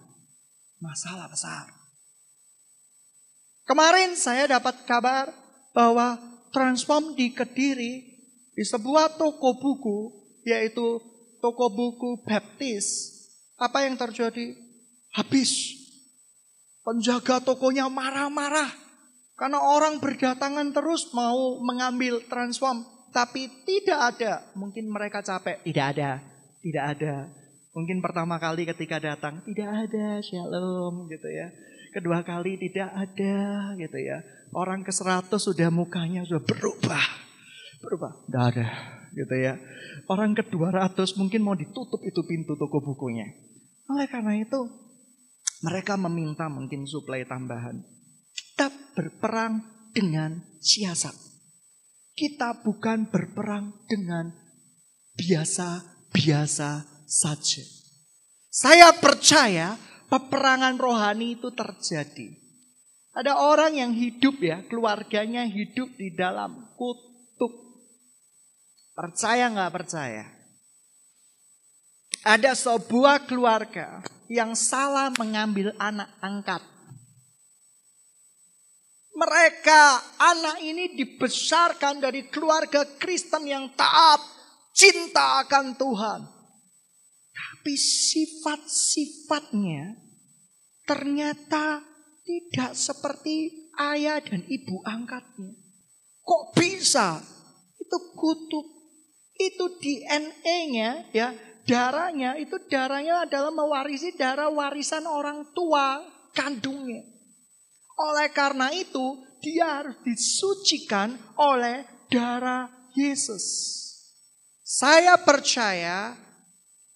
Masalah 0.79 1.31
besar. 1.31 1.67
Kemarin 3.67 4.15
saya 4.15 4.51
dapat 4.51 4.83
kabar 4.87 5.31
bahwa 5.75 6.19
transform 6.51 7.15
di 7.15 7.31
Kediri 7.35 7.95
di 8.55 8.65
sebuah 8.67 9.19
toko 9.19 9.59
buku 9.59 9.99
yaitu 10.43 10.99
toko 11.39 11.71
buku 11.71 12.23
baptis. 12.27 13.15
Apa 13.59 13.87
yang 13.87 13.99
terjadi? 13.99 14.55
Habis. 15.15 15.77
Penjaga 16.87 17.43
tokonya 17.43 17.91
marah-marah 17.91 18.88
karena 19.38 19.62
orang 19.62 20.02
berdatangan 20.02 20.75
terus 20.75 21.14
mau 21.14 21.62
mengambil 21.62 22.18
transform. 22.26 22.83
Tapi 23.14 23.47
tidak 23.62 24.18
ada. 24.18 24.42
Mungkin 24.59 24.90
mereka 24.90 25.23
capek. 25.23 25.62
Tidak 25.62 25.87
ada. 25.95 26.18
Tidak 26.59 26.85
ada. 26.85 27.30
Mungkin 27.71 28.02
pertama 28.02 28.42
kali 28.42 28.66
ketika 28.66 28.99
datang. 28.99 29.38
Tidak 29.47 29.71
ada. 29.71 30.18
Shalom 30.18 31.07
gitu 31.07 31.30
ya. 31.30 31.54
Kedua 31.95 32.26
kali 32.26 32.59
tidak 32.59 32.90
ada 32.90 33.37
gitu 33.78 33.99
ya. 34.02 34.26
Orang 34.50 34.83
ke 34.83 34.90
seratus 34.90 35.47
sudah 35.47 35.71
mukanya 35.71 36.26
sudah 36.26 36.42
berubah. 36.42 37.07
Berubah. 37.80 38.12
Tidak 38.26 38.42
ada 38.42 38.66
gitu 39.14 39.35
ya. 39.38 39.54
Orang 40.11 40.35
ke 40.35 40.42
dua 40.50 40.75
ratus 40.75 41.14
mungkin 41.14 41.47
mau 41.47 41.54
ditutup 41.54 42.02
itu 42.02 42.21
pintu 42.26 42.59
toko 42.59 42.83
bukunya. 42.83 43.25
Oleh 43.88 44.11
karena 44.11 44.37
itu 44.37 44.68
mereka 45.64 45.97
meminta 45.97 46.50
mungkin 46.50 46.85
suplai 46.85 47.25
tambahan. 47.25 47.98
Kita 48.59 48.75
berperang 48.75 49.62
dengan 49.95 50.35
siasat. 50.59 51.15
Kita 52.11 52.59
bukan 52.59 53.07
berperang 53.07 53.87
dengan 53.87 54.35
biasa-biasa 55.15 56.83
saja. 57.07 57.62
Saya 58.50 58.91
percaya 58.99 59.79
peperangan 60.11 60.75
rohani 60.75 61.38
itu 61.38 61.55
terjadi. 61.55 62.35
Ada 63.15 63.38
orang 63.38 63.79
yang 63.79 63.95
hidup 63.95 64.43
ya, 64.43 64.67
keluarganya 64.67 65.47
hidup 65.47 65.95
di 65.95 66.19
dalam 66.19 66.75
kutuk. 66.75 67.55
Percaya 68.91 69.55
nggak 69.55 69.71
percaya? 69.71 70.27
Ada 72.27 72.59
sebuah 72.59 73.23
keluarga 73.23 74.03
yang 74.27 74.59
salah 74.59 75.15
mengambil 75.15 75.71
anak 75.79 76.11
angkat 76.19 76.77
mereka, 79.19 79.99
anak 80.23 80.63
ini 80.63 80.95
dibesarkan 80.95 81.99
dari 81.99 82.31
keluarga 82.31 82.87
Kristen 82.97 83.51
yang 83.51 83.75
taat, 83.75 84.23
cinta 84.71 85.43
akan 85.43 85.75
Tuhan. 85.75 86.23
Tapi 87.35 87.75
sifat-sifatnya 87.75 89.99
ternyata 90.87 91.83
tidak 92.23 92.79
seperti 92.79 93.67
ayah 93.75 94.23
dan 94.23 94.47
ibu 94.47 94.87
angkatnya. 94.87 95.59
Kok 96.23 96.55
bisa? 96.55 97.19
Itu 97.79 97.99
kutuk. 98.15 98.67
Itu 99.39 99.79
DNA-nya 99.79 101.15
ya, 101.15 101.31
darahnya 101.63 102.35
itu 102.43 102.59
darahnya 102.67 103.23
adalah 103.23 103.55
mewarisi 103.55 104.19
darah 104.19 104.51
warisan 104.51 105.07
orang 105.07 105.55
tua 105.55 106.03
kandungnya. 106.35 107.18
Oleh 107.99 108.31
karena 108.31 108.71
itu, 108.71 109.19
dia 109.43 109.83
harus 109.83 109.99
disucikan 110.07 111.19
oleh 111.35 111.83
darah 112.07 112.71
Yesus. 112.95 113.45
Saya 114.62 115.19
percaya 115.19 116.14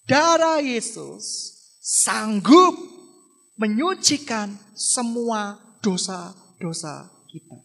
darah 0.07 0.63
Yesus 0.63 1.55
sanggup 1.83 2.79
menyucikan 3.59 4.55
semua 4.79 5.59
dosa-dosa 5.83 7.11
kita. 7.27 7.59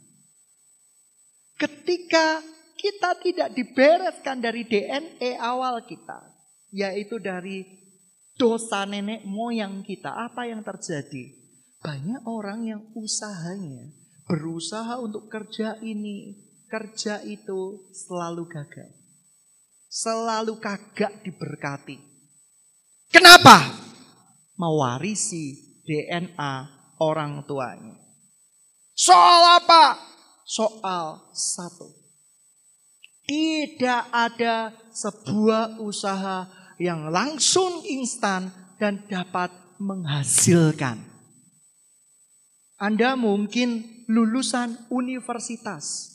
Ketika 1.58 2.42
kita 2.78 3.12
tidak 3.22 3.50
dibereskan 3.58 4.38
dari 4.38 4.66
DNA 4.66 5.42
awal 5.42 5.82
kita, 5.86 6.22
yaitu 6.70 7.18
dari 7.18 7.66
dosa 8.38 8.86
nenek 8.86 9.26
moyang 9.26 9.82
kita, 9.82 10.14
apa 10.14 10.46
yang 10.46 10.62
terjadi? 10.62 11.47
Banyak 11.88 12.28
orang 12.28 12.68
yang 12.68 12.84
usahanya 13.00 13.96
berusaha 14.28 15.00
untuk 15.00 15.32
kerja 15.32 15.80
ini, 15.80 16.36
kerja 16.68 17.24
itu 17.24 17.88
selalu 17.96 18.44
gagal. 18.52 18.92
Selalu 19.88 20.60
kagak 20.60 21.24
diberkati. 21.24 21.96
Kenapa? 23.08 23.72
Mewarisi 24.60 25.80
DNA 25.88 26.54
orang 27.00 27.48
tuanya. 27.48 27.96
Soal 28.92 29.64
apa? 29.64 29.96
Soal 30.44 31.32
satu. 31.32 31.88
Tidak 33.24 34.12
ada 34.12 34.76
sebuah 34.92 35.80
usaha 35.80 36.52
yang 36.84 37.08
langsung 37.08 37.80
instan 37.88 38.52
dan 38.76 39.08
dapat 39.08 39.56
menghasilkan. 39.80 41.17
Anda 42.78 43.18
mungkin 43.18 44.06
lulusan 44.06 44.90
universitas. 44.94 46.14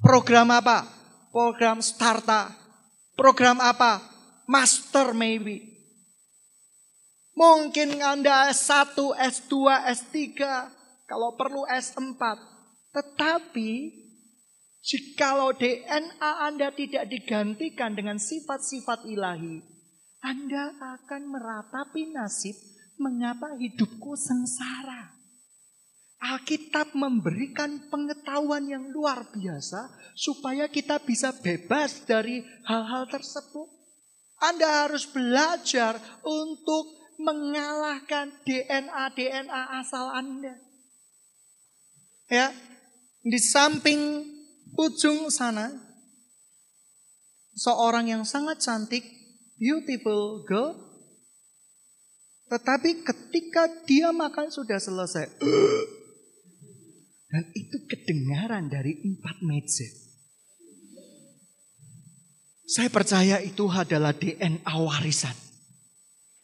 Program 0.00 0.52
apa? 0.52 0.84
Program 1.32 1.80
starta. 1.80 2.52
Program 3.16 3.56
apa? 3.64 4.04
Master 4.44 5.16
maybe. 5.16 5.76
Mungkin 7.36 8.00
Anda 8.00 8.52
S1, 8.52 8.96
S2, 9.16 9.52
S3, 9.96 10.16
kalau 11.08 11.36
perlu 11.36 11.64
S4. 11.68 12.20
Tetapi 12.92 13.70
Jikalau 14.86 15.50
DNA 15.50 16.30
Anda 16.46 16.70
tidak 16.70 17.10
digantikan 17.10 17.98
dengan 17.98 18.22
sifat-sifat 18.22 19.02
ilahi, 19.10 19.58
Anda 20.22 20.78
akan 20.78 21.26
meratapi 21.26 22.14
nasib 22.14 22.54
mengapa 22.98 23.56
hidupku 23.56 24.16
sengsara. 24.16 25.16
Alkitab 26.16 26.96
memberikan 26.96 27.92
pengetahuan 27.92 28.64
yang 28.64 28.88
luar 28.88 29.28
biasa 29.36 29.92
supaya 30.16 30.64
kita 30.66 30.96
bisa 31.04 31.30
bebas 31.36 32.08
dari 32.08 32.40
hal-hal 32.64 33.04
tersebut. 33.12 33.68
Anda 34.40 34.88
harus 34.88 35.04
belajar 35.08 36.00
untuk 36.24 36.96
mengalahkan 37.20 38.32
DNA-DNA 38.44 39.62
asal 39.80 40.12
Anda. 40.12 40.56
Ya, 42.28 42.52
di 43.24 43.38
samping 43.38 44.24
ujung 44.76 45.32
sana 45.32 45.72
seorang 47.56 48.12
yang 48.12 48.24
sangat 48.28 48.60
cantik, 48.60 49.02
beautiful 49.56 50.44
girl. 50.44 50.85
Tetapi 52.46 53.02
ketika 53.02 53.66
dia 53.84 54.14
makan 54.14 54.54
sudah 54.54 54.78
selesai. 54.78 55.26
Dan 57.26 57.44
itu 57.52 57.76
kedengaran 57.90 58.70
dari 58.70 59.02
empat 59.02 59.42
meja. 59.42 59.88
Saya 62.66 62.90
percaya 62.90 63.38
itu 63.42 63.66
adalah 63.70 64.14
DNA 64.14 64.74
warisan. 64.74 65.34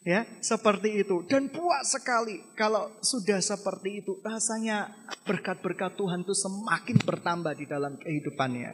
Ya, 0.02 0.26
seperti 0.42 1.06
itu. 1.06 1.22
Dan 1.30 1.46
puas 1.54 1.94
sekali 1.94 2.42
kalau 2.58 2.90
sudah 3.02 3.38
seperti 3.38 4.02
itu. 4.02 4.18
Rasanya 4.26 4.90
berkat-berkat 5.22 5.94
Tuhan 5.94 6.26
itu 6.26 6.34
semakin 6.34 6.98
bertambah 7.06 7.54
di 7.54 7.66
dalam 7.70 7.94
kehidupannya. 7.94 8.70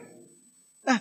Nah, 0.89 0.97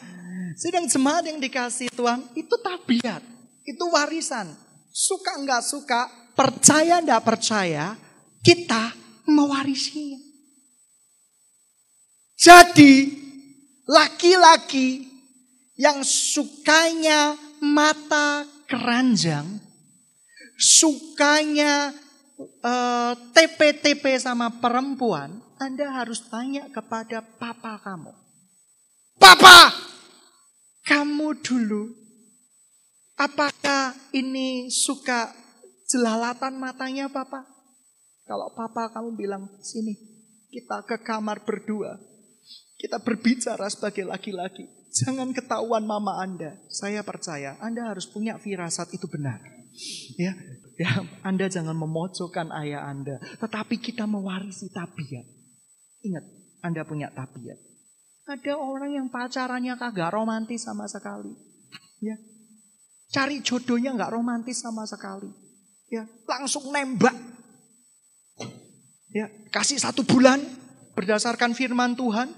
sedang 0.61 0.85
jemaat 0.85 1.25
yang 1.25 1.41
dikasih 1.41 1.89
Tuhan 1.97 2.29
itu 2.37 2.55
tabiat. 2.61 3.25
Itu 3.65 3.89
warisan. 3.89 4.53
Suka 4.93 5.41
nggak 5.41 5.65
suka, 5.65 6.09
percaya 6.39 7.03
nggak 7.03 7.25
percaya, 7.27 7.99
kita 8.47 8.95
mewarisinya. 9.27 10.23
Jadi, 12.39 13.11
laki-laki 13.91 15.11
yang 15.75 16.07
sukanya 16.07 17.35
mata 17.59 18.47
keranjang, 18.71 19.59
sukanya 20.55 21.91
uh, 22.39 22.71
eh, 22.71 23.13
TP-TP 23.35 24.23
sama 24.23 24.55
perempuan, 24.63 25.43
Anda 25.59 25.91
harus 25.91 26.23
tanya 26.31 26.71
kepada 26.71 27.19
papa 27.19 27.83
kamu. 27.83 28.15
Papa, 29.19 29.75
kamu 30.87 31.43
dulu, 31.43 31.91
apakah 33.19 33.99
ini 34.15 34.71
suka 34.71 35.35
jelalatan 35.89 36.61
matanya 36.61 37.09
papa? 37.09 37.49
Kalau 38.29 38.53
papa 38.53 38.93
kamu 38.93 39.17
bilang, 39.17 39.49
sini 39.65 39.97
kita 40.53 40.85
ke 40.85 41.01
kamar 41.01 41.45
berdua. 41.45 41.97
Kita 42.79 43.01
berbicara 43.03 43.67
sebagai 43.67 44.07
laki-laki. 44.07 44.69
Jangan 45.03 45.35
ketahuan 45.35 45.85
mama 45.85 46.23
Anda. 46.23 46.57
Saya 46.71 47.03
percaya 47.03 47.59
Anda 47.59 47.91
harus 47.91 48.07
punya 48.07 48.39
firasat 48.39 48.95
itu 48.95 49.09
benar. 49.11 49.41
Ya, 50.19 50.35
ya, 50.75 50.91
Anda 51.23 51.47
jangan 51.47 51.77
memojokkan 51.79 52.51
ayah 52.65 52.91
Anda, 52.91 53.23
tetapi 53.39 53.79
kita 53.79 54.11
mewarisi 54.11 54.71
tabiat. 54.75 55.27
Ingat, 56.03 56.25
Anda 56.67 56.83
punya 56.83 57.15
tabiat. 57.15 57.59
Ada 58.27 58.59
orang 58.59 58.91
yang 58.93 59.07
pacarannya 59.09 59.79
kagak 59.79 60.11
romantis 60.13 60.67
sama 60.67 60.85
sekali. 60.91 61.33
Ya. 62.03 62.19
Cari 63.09 63.41
jodohnya 63.41 63.95
nggak 63.97 64.13
romantis 64.13 64.61
sama 64.61 64.85
sekali. 64.85 65.31
Ya, 65.89 66.05
langsung 66.29 66.69
nembak. 66.69 67.17
Ya, 69.09 69.33
kasih 69.49 69.81
satu 69.81 70.05
bulan 70.05 70.37
berdasarkan 70.93 71.57
firman 71.57 71.97
Tuhan. 71.97 72.29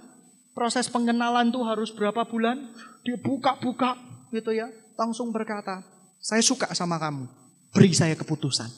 Proses 0.54 0.86
pengenalan 0.90 1.50
tuh 1.50 1.66
harus 1.66 1.90
berapa 1.90 2.26
bulan? 2.26 2.70
Dia 3.02 3.18
buka-buka 3.18 3.98
gitu 4.30 4.54
ya. 4.54 4.70
Langsung 4.94 5.34
berkata, 5.34 5.82
saya 6.22 6.42
suka 6.42 6.70
sama 6.74 6.98
kamu. 7.02 7.26
Beri 7.74 7.90
saya 7.94 8.14
keputusan. 8.14 8.70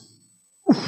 Uh. 0.69 0.85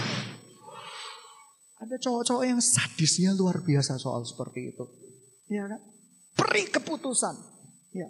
Ada 1.86 2.02
cowok-cowok 2.02 2.45
yang 2.50 2.62
sadisnya 2.62 3.38
luar 3.38 3.62
biasa 3.62 4.02
soal 4.02 4.26
seperti 4.26 4.74
itu. 4.74 4.86
Ya 5.52 5.69
kan? 5.69 5.82
Beri 6.34 6.65
keputusan. 6.69 7.36
Ya. 7.93 8.10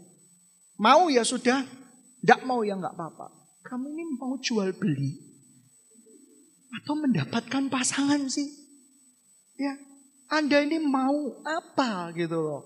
Mau 0.80 1.12
ya 1.12 1.28
sudah, 1.28 1.64
tidak 2.24 2.40
mau 2.48 2.64
ya 2.64 2.80
nggak 2.80 2.96
apa-apa. 2.96 3.28
Kamu 3.68 3.92
ini 3.92 4.04
mau 4.16 4.40
jual 4.40 4.72
beli 4.76 5.35
atau 6.82 6.94
mendapatkan 7.00 7.72
pasangan 7.72 8.28
sih? 8.28 8.48
Ya, 9.56 9.80
Anda 10.28 10.64
ini 10.68 10.84
mau 10.84 11.40
apa 11.48 12.12
gitu 12.18 12.42
loh. 12.42 12.62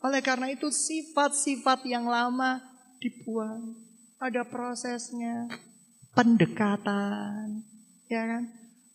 Oleh 0.00 0.24
karena 0.24 0.48
itu 0.48 0.72
sifat-sifat 0.72 1.84
yang 1.84 2.08
lama 2.08 2.64
dibuang 3.00 3.76
ada 4.16 4.44
prosesnya. 4.48 5.48
Pendekatan, 6.16 7.62
ya 8.08 8.22
kan? 8.26 8.44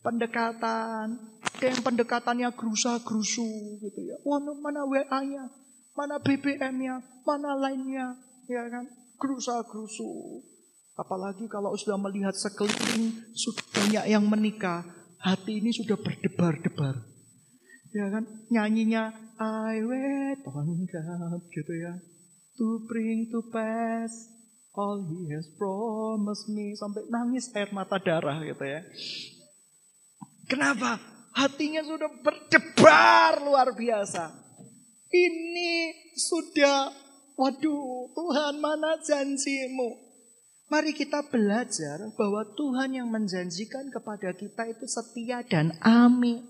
Pendekatan, 0.03 1.05
ada 1.41 1.65
yang 1.65 1.81
pendekatannya 1.81 2.49
gerusa-gerusu 2.53 3.79
gitu 3.81 3.99
ya. 4.03 4.17
Wah, 4.27 4.37
mana 4.37 4.83
WA-nya, 4.85 5.49
mana 5.95 6.19
BBM-nya, 6.19 7.01
mana 7.23 7.55
lainnya, 7.55 8.19
ya 8.45 8.67
kan? 8.69 8.85
Gerusa-gerusu. 9.17 10.43
Apalagi 10.95 11.51
kalau 11.51 11.75
sudah 11.75 11.99
melihat 11.99 12.31
sekeliling 12.35 13.11
sudah 13.35 13.65
banyak 13.75 14.05
yang 14.15 14.23
menikah, 14.23 14.87
hati 15.19 15.59
ini 15.59 15.75
sudah 15.75 15.99
berdebar-debar. 15.99 17.03
Ya 17.91 18.11
kan? 18.11 18.23
Nyanyinya 18.51 19.11
I 19.39 19.83
wait 19.83 20.39
on 20.47 20.87
God 20.87 21.41
gitu 21.51 21.73
ya. 21.75 21.99
To 22.55 22.87
bring 22.87 23.27
to 23.31 23.43
pass 23.51 24.35
All 24.75 25.07
he 25.07 25.31
has 25.31 25.47
promised 25.55 26.51
me. 26.51 26.75
Sampai 26.75 27.07
nangis 27.07 27.47
air 27.55 27.71
mata 27.71 27.95
darah 27.95 28.43
gitu 28.43 28.59
ya. 28.67 28.83
Kenapa? 30.51 30.99
Hatinya 31.31 31.79
sudah 31.83 32.11
berdebar 32.19 33.39
luar 33.43 33.71
biasa. 33.71 34.35
Ini 35.15 35.95
sudah, 36.19 36.91
waduh 37.39 38.11
Tuhan 38.11 38.59
mana 38.59 38.99
janjimu? 38.99 40.04
Mari 40.65 40.97
kita 40.97 41.21
belajar 41.29 42.09
bahwa 42.17 42.41
Tuhan 42.57 42.97
yang 42.97 43.05
menjanjikan 43.05 43.93
kepada 43.93 44.33
kita 44.33 44.65
itu 44.65 44.89
setia 44.89 45.45
dan 45.45 45.77
amin. 45.85 46.41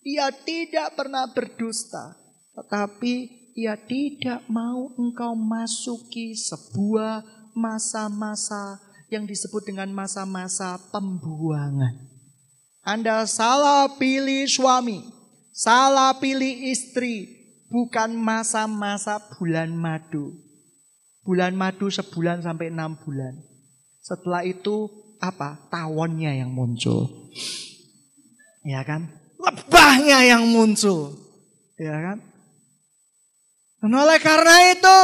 Ia 0.00 0.32
tidak 0.32 0.96
pernah 0.96 1.28
berdusta, 1.28 2.16
tetapi 2.56 3.28
Ia 3.60 3.76
tidak 3.76 4.48
mau 4.48 4.88
engkau 4.96 5.36
masuki 5.36 6.32
sebuah 6.32 7.20
masa-masa 7.52 8.80
yang 9.12 9.28
disebut 9.28 9.68
dengan 9.68 9.92
masa-masa 9.92 10.80
pembuangan. 10.88 12.08
Anda 12.80 13.28
salah 13.28 13.92
pilih 14.00 14.48
suami, 14.48 15.04
salah 15.52 16.16
pilih 16.16 16.72
istri, 16.72 17.28
bukan 17.68 18.16
masa-masa 18.16 19.20
bulan 19.36 19.68
madu. 19.76 20.32
Bulan 21.20 21.52
madu 21.52 21.92
sebulan 21.92 22.40
sampai 22.40 22.72
enam 22.72 22.96
bulan. 23.04 23.49
Setelah 24.10 24.42
itu 24.42 24.90
apa? 25.22 25.70
Tawonnya 25.70 26.34
yang 26.34 26.50
muncul. 26.50 27.30
Ya 28.66 28.82
kan? 28.82 29.06
Lebahnya 29.38 30.26
yang 30.26 30.50
muncul. 30.50 31.14
Ya 31.78 31.94
kan? 31.94 32.18
Dan 33.78 33.94
oleh 33.94 34.18
karena 34.18 34.74
itu 34.74 34.98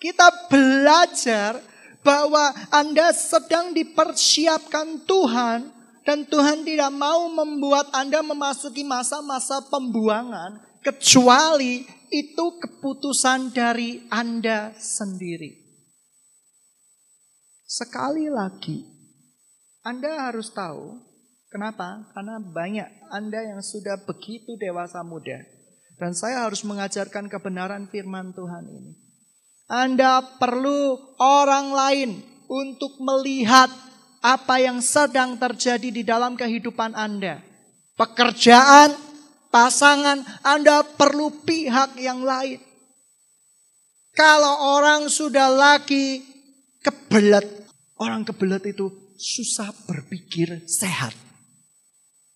kita 0.00 0.48
belajar 0.48 1.60
bahwa 2.00 2.48
Anda 2.72 3.12
sedang 3.12 3.76
dipersiapkan 3.76 5.04
Tuhan 5.04 5.68
dan 6.02 6.24
Tuhan 6.24 6.64
tidak 6.64 6.90
mau 6.96 7.28
membuat 7.28 7.92
Anda 7.92 8.24
memasuki 8.24 8.88
masa-masa 8.88 9.60
pembuangan 9.68 10.64
kecuali 10.80 11.84
itu 12.08 12.46
keputusan 12.58 13.52
dari 13.52 14.08
Anda 14.08 14.74
sendiri. 14.74 15.69
Sekali 17.70 18.26
lagi, 18.26 18.82
Anda 19.86 20.26
harus 20.26 20.50
tahu 20.50 20.98
kenapa? 21.54 22.02
Karena 22.10 22.42
banyak 22.42 23.14
Anda 23.14 23.46
yang 23.46 23.62
sudah 23.62 23.94
begitu 24.10 24.58
dewasa 24.58 25.06
muda 25.06 25.38
dan 25.94 26.10
saya 26.10 26.50
harus 26.50 26.66
mengajarkan 26.66 27.30
kebenaran 27.30 27.86
firman 27.86 28.34
Tuhan 28.34 28.66
ini. 28.66 28.92
Anda 29.70 30.18
perlu 30.18 30.98
orang 31.22 31.70
lain 31.70 32.10
untuk 32.50 32.98
melihat 32.98 33.70
apa 34.18 34.58
yang 34.58 34.82
sedang 34.82 35.38
terjadi 35.38 35.94
di 35.94 36.02
dalam 36.02 36.34
kehidupan 36.34 36.98
Anda. 36.98 37.38
Pekerjaan, 37.94 38.98
pasangan, 39.54 40.26
Anda 40.42 40.82
perlu 40.82 41.46
pihak 41.46 42.02
yang 42.02 42.26
lain. 42.26 42.58
Kalau 44.10 44.74
orang 44.74 45.06
sudah 45.06 45.46
lagi 45.46 46.26
kebelet, 46.82 47.59
orang 48.00 48.24
kebelet 48.24 48.72
itu 48.72 48.88
susah 49.20 49.68
berpikir 49.84 50.64
sehat. 50.64 51.12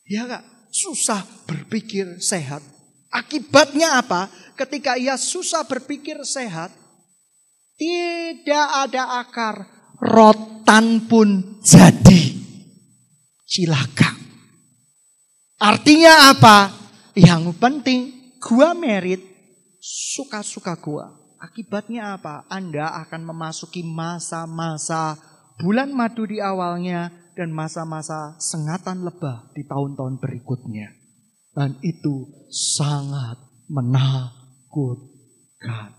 Ya 0.05 0.29
kak, 0.29 0.45
susah 0.69 1.25
berpikir 1.49 2.21
sehat. 2.21 2.61
Akibatnya 3.09 4.05
apa? 4.05 4.29
Ketika 4.55 5.01
ia 5.01 5.17
susah 5.17 5.65
berpikir 5.65 6.21
sehat, 6.29 6.69
tidak 7.81 8.67
ada 8.87 9.25
akar, 9.25 9.57
rotan 9.99 11.09
pun 11.09 11.59
jadi. 11.65 12.37
Cilaka. 13.49 14.13
Artinya 15.63 16.35
apa? 16.35 16.69
Yang 17.15 17.55
penting 17.57 18.01
gua 18.43 18.75
merit, 18.75 19.23
suka-suka 19.81 20.75
gua. 20.77 21.09
Akibatnya 21.39 22.19
apa? 22.19 22.45
Anda 22.51 22.93
akan 23.07 23.31
memasuki 23.31 23.87
masa-masa 23.87 25.17
bulan 25.61 25.95
madu 25.95 26.27
di 26.27 26.43
awalnya 26.43 27.13
dan 27.35 27.51
masa-masa 27.51 28.39
sengatan 28.39 29.05
lebah 29.05 29.51
di 29.55 29.67
tahun-tahun 29.67 30.23
berikutnya. 30.23 30.91
Dan 31.55 31.79
itu 31.83 32.47
sangat 32.51 33.39
menakutkan. 33.71 35.95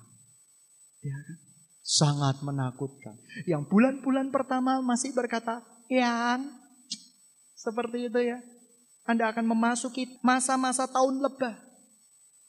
Ya 1.05 1.17
kan? 1.21 1.37
sangat 1.85 2.41
menakutkan. 2.41 3.13
Yang 3.45 3.69
bulan-bulan 3.69 4.33
pertama 4.33 4.81
masih 4.81 5.13
berkata, 5.13 5.61
yang 5.85 6.49
seperti 7.53 8.09
itu 8.09 8.19
ya. 8.25 8.41
Anda 9.05 9.29
akan 9.29 9.45
memasuki 9.45 10.17
masa-masa 10.25 10.89
tahun 10.89 11.21
lebah. 11.21 11.53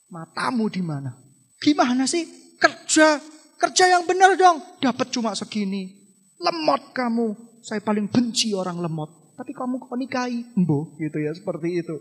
Matamu 0.09 0.73
di 0.73 0.81
mana? 0.81 1.12
Gimana 1.61 2.09
sih 2.09 2.25
kerja? 2.57 3.21
Kerja 3.61 3.85
yang 3.92 4.09
benar 4.09 4.40
dong. 4.40 4.64
Dapat 4.81 5.12
cuma 5.12 5.37
segini. 5.37 6.06
Lemot 6.40 6.92
kamu. 6.92 7.61
Saya 7.64 7.83
paling 7.83 8.07
benci 8.07 8.55
orang 8.55 8.79
lemot. 8.79 9.37
Tapi 9.37 9.53
kamu 9.53 9.83
kok 9.83 9.99
nikahi? 9.99 10.40
Embo 10.57 10.96
gitu 10.96 11.18
ya 11.20 11.33
seperti 11.37 11.83
itu. 11.85 11.96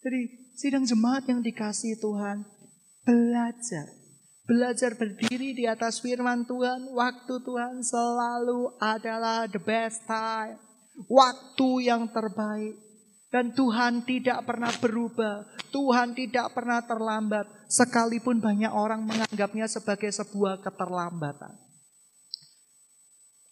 Jadi 0.00 0.20
sidang 0.56 0.84
jemaat 0.88 1.28
yang 1.28 1.44
dikasih 1.44 2.00
Tuhan. 2.00 2.48
Belajar 3.04 4.00
Belajar 4.50 4.98
berdiri 4.98 5.54
di 5.54 5.62
atas 5.62 6.02
firman 6.02 6.42
Tuhan, 6.42 6.90
waktu 6.90 7.38
Tuhan 7.38 7.86
selalu 7.86 8.74
adalah 8.82 9.46
the 9.46 9.62
best 9.62 10.02
time. 10.10 10.58
Waktu 11.06 11.86
yang 11.86 12.10
terbaik. 12.10 12.74
Dan 13.30 13.54
Tuhan 13.54 14.02
tidak 14.02 14.42
pernah 14.42 14.74
berubah. 14.74 15.46
Tuhan 15.70 16.18
tidak 16.18 16.50
pernah 16.50 16.82
terlambat. 16.82 17.46
Sekalipun 17.70 18.42
banyak 18.42 18.74
orang 18.74 19.06
menganggapnya 19.06 19.70
sebagai 19.70 20.10
sebuah 20.10 20.58
keterlambatan. 20.66 21.54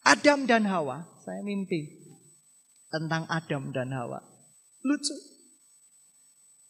Adam 0.09 0.49
dan 0.49 0.65
Hawa, 0.65 1.05
saya 1.21 1.45
mimpi 1.45 1.85
tentang 2.89 3.29
Adam 3.29 3.69
dan 3.77 3.93
Hawa. 3.93 4.25
Lucu. 4.81 5.13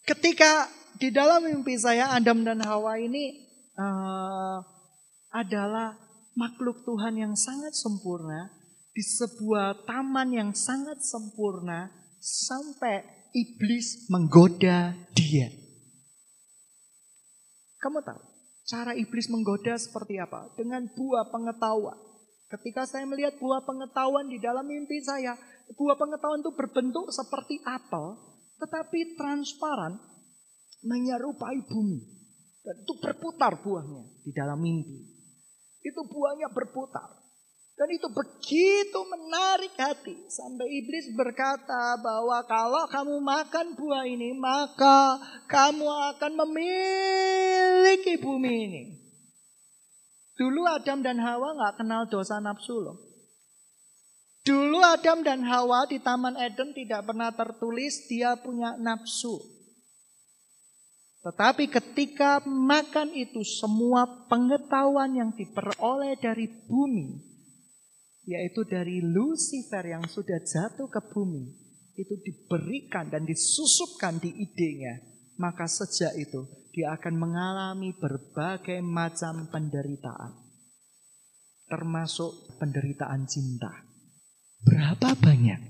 Ketika 0.03 0.67
di 0.99 1.15
dalam 1.15 1.47
mimpi 1.47 1.79
saya 1.79 2.11
Adam 2.19 2.43
dan 2.43 2.59
Hawa 2.67 2.99
ini 2.99 3.39
uh, 3.79 4.59
adalah 5.31 5.95
makhluk 6.35 6.83
Tuhan 6.83 7.15
yang 7.15 7.39
sangat 7.39 7.79
sempurna 7.79 8.51
di 8.91 9.07
sebuah 9.07 9.87
taman 9.87 10.35
yang 10.35 10.51
sangat 10.51 10.99
sempurna 10.99 11.95
sampai 12.19 13.07
iblis 13.31 14.11
menggoda 14.11 14.99
dia. 15.15 15.55
Kamu 17.79 18.03
tahu 18.03 18.19
cara 18.67 18.99
iblis 18.99 19.31
menggoda 19.31 19.79
seperti 19.79 20.19
apa? 20.19 20.51
Dengan 20.59 20.91
buah 20.91 21.31
pengetahuan. 21.31 22.08
Ketika 22.49 22.89
saya 22.89 23.05
melihat 23.05 23.37
buah 23.37 23.61
pengetahuan 23.61 24.25
di 24.33 24.41
dalam 24.41 24.65
mimpi 24.65 25.05
saya, 25.05 25.37
buah 25.77 26.01
pengetahuan 26.01 26.41
itu 26.41 26.53
berbentuk 26.57 27.13
seperti 27.13 27.61
apel, 27.61 28.17
tetapi 28.57 29.21
transparan, 29.21 30.01
menyerupai 30.81 31.61
bumi. 31.69 32.01
Dan 32.65 32.75
itu 32.85 32.93
berputar 33.05 33.61
buahnya 33.61 34.25
di 34.25 34.33
dalam 34.33 34.65
mimpi. 34.65 34.97
Itu 35.85 36.09
buahnya 36.09 36.49
berputar. 36.49 37.21
Dan 37.79 37.95
itu 37.95 38.11
begitu 38.11 39.01
menarik 39.07 39.77
hati. 39.79 40.17
Sampai 40.27 40.67
iblis 40.83 41.15
berkata 41.15 41.95
bahwa 42.03 42.43
kalau 42.49 42.85
kamu 42.91 43.17
makan 43.23 43.67
buah 43.79 44.03
ini, 44.09 44.35
maka 44.35 45.21
kamu 45.47 45.87
akan 45.87 46.33
memiliki 46.43 48.19
bumi 48.19 48.53
ini. 48.67 48.83
Dulu 50.39 50.63
Adam 50.71 51.03
dan 51.03 51.19
Hawa 51.19 51.59
nggak 51.59 51.83
kenal 51.83 52.07
dosa 52.07 52.39
nafsu 52.39 52.79
loh. 52.79 52.99
Dulu 54.47 54.79
Adam 54.79 55.27
dan 55.27 55.43
Hawa 55.43 55.91
di 55.91 55.99
Taman 55.99 56.39
Eden 56.39 56.71
tidak 56.73 57.11
pernah 57.11 57.35
tertulis 57.35 58.07
dia 58.07 58.39
punya 58.39 58.79
nafsu. 58.79 59.35
Tetapi 61.27 61.67
ketika 61.67 62.39
makan 62.47 63.11
itu 63.13 63.43
semua 63.43 64.07
pengetahuan 64.31 65.13
yang 65.19 65.31
diperoleh 65.35 66.15
dari 66.23 66.47
bumi, 66.71 67.19
yaitu 68.23 68.63
dari 68.63 69.03
Lucifer 69.03 69.83
yang 69.83 70.07
sudah 70.07 70.39
jatuh 70.39 70.87
ke 70.87 71.03
bumi, 71.11 71.51
itu 71.99 72.15
diberikan 72.23 73.11
dan 73.11 73.27
disusupkan 73.27 74.23
di 74.23 74.31
idenya, 74.31 75.03
maka 75.39 75.71
sejak 75.71 76.19
itu 76.19 76.45
dia 76.75 76.95
akan 76.99 77.15
mengalami 77.15 77.95
berbagai 77.95 78.83
macam 78.83 79.47
penderitaan. 79.49 80.35
Termasuk 81.71 82.59
penderitaan 82.59 83.25
cinta. 83.31 83.71
Berapa 84.67 85.15
banyak 85.15 85.61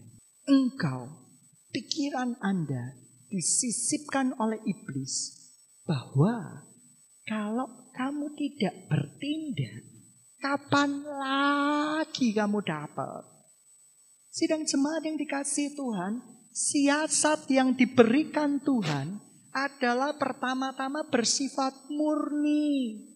engkau, 0.48 1.12
pikiran 1.72 2.40
Anda 2.40 2.96
disisipkan 3.28 4.33
oleh 4.40 4.57
iblis 4.64 5.37
bahwa 5.85 6.64
kalau 7.28 7.92
kamu 7.92 8.33
tidak 8.40 8.88
bertindak, 8.88 9.85
kapan 10.40 11.04
lagi 11.04 12.33
kamu 12.33 12.64
dapat? 12.64 13.24
Sidang 14.33 14.64
jemaat 14.64 15.04
yang 15.04 15.20
dikasih 15.20 15.76
Tuhan, 15.76 16.24
siasat 16.52 17.52
yang 17.52 17.76
diberikan 17.76 18.62
Tuhan 18.64 19.27
adalah 19.66 20.14
pertama-tama 20.14 21.02
bersifat 21.08 21.74
murni. 21.90 23.08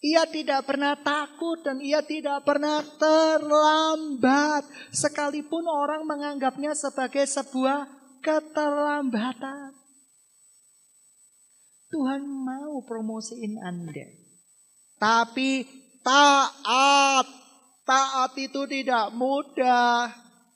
Ia 0.00 0.24
tidak 0.28 0.64
pernah 0.64 0.96
takut 0.96 1.60
dan 1.60 1.80
ia 1.84 2.00
tidak 2.00 2.44
pernah 2.44 2.80
terlambat. 2.96 4.64
Sekalipun 4.92 5.68
orang 5.68 6.08
menganggapnya 6.08 6.72
sebagai 6.72 7.28
sebuah 7.28 7.84
keterlambatan. 8.24 9.76
Tuhan 11.92 12.22
mau 12.24 12.80
promosiin 12.86 13.60
Anda. 13.60 14.08
Tapi 14.96 15.68
taat. 16.00 17.28
Taat 17.84 18.32
itu 18.40 18.64
tidak 18.70 19.12
mudah. 19.12 20.08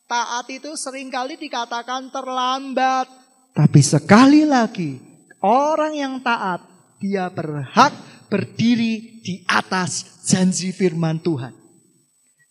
Taat 0.08 0.46
itu 0.48 0.72
sering 0.78 1.12
kali 1.12 1.36
dikatakan 1.36 2.08
terlambat. 2.08 3.08
Tapi 3.54 3.80
sekali 3.84 4.42
lagi, 4.48 4.98
orang 5.44 5.92
yang 5.92 6.14
taat, 6.24 6.64
dia 6.96 7.28
berhak 7.28 7.92
berdiri 8.32 9.20
di 9.20 9.44
atas 9.44 10.24
janji 10.24 10.72
firman 10.72 11.20
Tuhan. 11.20 11.52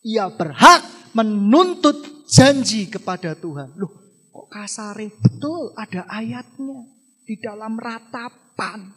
Ia 0.05 0.29
berhak 0.29 1.11
menuntut 1.17 2.29
janji 2.29 2.85
kepada 2.85 3.33
Tuhan. 3.33 3.73
Loh, 3.73 3.89
kok 4.29 4.47
kasare 4.53 5.09
betul 5.09 5.73
ada 5.73 6.05
ayatnya 6.05 6.85
di 7.25 7.35
dalam 7.41 7.81
ratapan. 7.81 8.93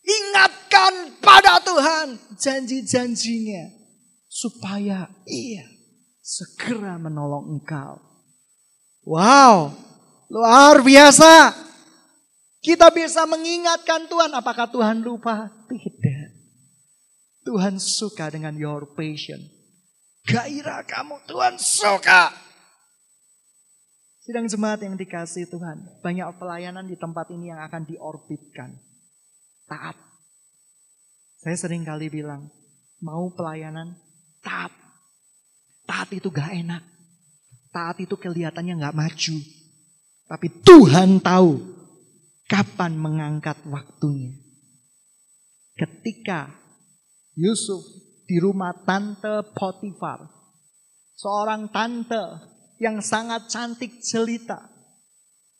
Ingatkan 0.00 1.20
pada 1.20 1.60
Tuhan 1.60 2.06
janji-janjinya 2.38 3.68
supaya 4.30 5.10
ia 5.26 5.66
segera 6.22 6.96
menolong 6.96 7.58
engkau. 7.58 8.00
Wow, 9.04 9.74
luar 10.30 10.80
biasa. 10.84 11.69
Kita 12.60 12.92
bisa 12.92 13.24
mengingatkan 13.24 14.04
Tuhan. 14.04 14.36
Apakah 14.36 14.68
Tuhan 14.68 15.00
lupa? 15.00 15.48
Tidak. 15.64 16.28
Tuhan 17.40 17.80
suka 17.80 18.28
dengan 18.28 18.52
your 18.52 18.84
passion. 18.92 19.40
Gairah 20.28 20.84
kamu 20.84 21.24
Tuhan 21.24 21.56
suka. 21.56 22.28
Sidang 24.20 24.44
jemaat 24.44 24.84
yang 24.84 24.92
dikasih 25.00 25.48
Tuhan. 25.48 26.04
Banyak 26.04 26.36
pelayanan 26.36 26.84
di 26.84 27.00
tempat 27.00 27.32
ini 27.32 27.48
yang 27.48 27.64
akan 27.64 27.88
diorbitkan. 27.88 28.76
Taat. 29.64 29.96
Saya 31.40 31.56
sering 31.56 31.88
kali 31.88 32.12
bilang, 32.12 32.52
mau 33.00 33.32
pelayanan, 33.32 33.96
taat. 34.44 34.76
Taat 35.88 36.12
itu 36.12 36.28
gak 36.28 36.52
enak. 36.52 36.84
Taat 37.72 38.04
itu 38.04 38.20
kelihatannya 38.20 38.76
gak 38.76 38.92
maju. 39.00 39.36
Tapi 40.28 40.46
Tuhan 40.60 41.24
tahu 41.24 41.79
kapan 42.50 42.98
mengangkat 42.98 43.62
waktunya. 43.70 44.34
Ketika 45.78 46.50
Yusuf 47.38 47.86
di 48.26 48.42
rumah 48.42 48.74
tante 48.82 49.46
Potifar. 49.54 50.26
Seorang 51.14 51.70
tante 51.70 52.20
yang 52.82 52.98
sangat 52.98 53.46
cantik 53.46 54.02
jelita. 54.02 54.66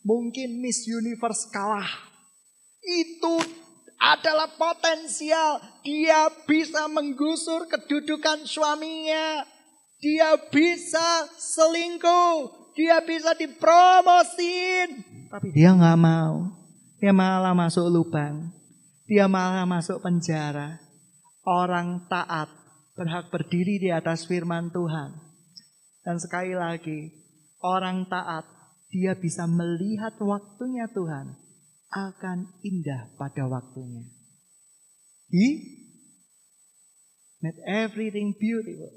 Mungkin 0.02 0.58
Miss 0.58 0.88
Universe 0.90 1.46
kalah. 1.54 2.10
Itu 2.82 3.38
adalah 4.00 4.50
potensial. 4.56 5.60
Dia 5.84 6.26
bisa 6.48 6.88
menggusur 6.88 7.68
kedudukan 7.68 8.48
suaminya. 8.48 9.44
Dia 10.00 10.36
bisa 10.48 11.28
selingkuh. 11.38 12.72
Dia 12.72 13.04
bisa 13.04 13.36
dipromosin. 13.36 15.04
Tapi 15.28 15.48
dia 15.52 15.76
nggak 15.76 16.00
mau. 16.00 16.59
Dia 17.00 17.16
malah 17.16 17.56
masuk 17.56 17.88
lubang. 17.88 18.52
Dia 19.08 19.24
malah 19.24 19.64
masuk 19.64 20.04
penjara. 20.04 20.76
Orang 21.48 22.04
taat 22.12 22.52
berhak 22.92 23.32
berdiri 23.32 23.80
di 23.80 23.88
atas 23.88 24.28
firman 24.28 24.68
Tuhan. 24.68 25.16
Dan 26.04 26.20
sekali 26.20 26.52
lagi, 26.52 27.08
orang 27.64 28.04
taat, 28.12 28.44
dia 28.92 29.16
bisa 29.16 29.48
melihat 29.48 30.20
waktunya 30.20 30.84
Tuhan 30.92 31.40
akan 31.88 32.38
indah 32.60 33.16
pada 33.16 33.48
waktunya. 33.48 34.04
He 35.32 35.48
made 37.40 37.60
everything 37.64 38.36
beautiful. 38.36 38.92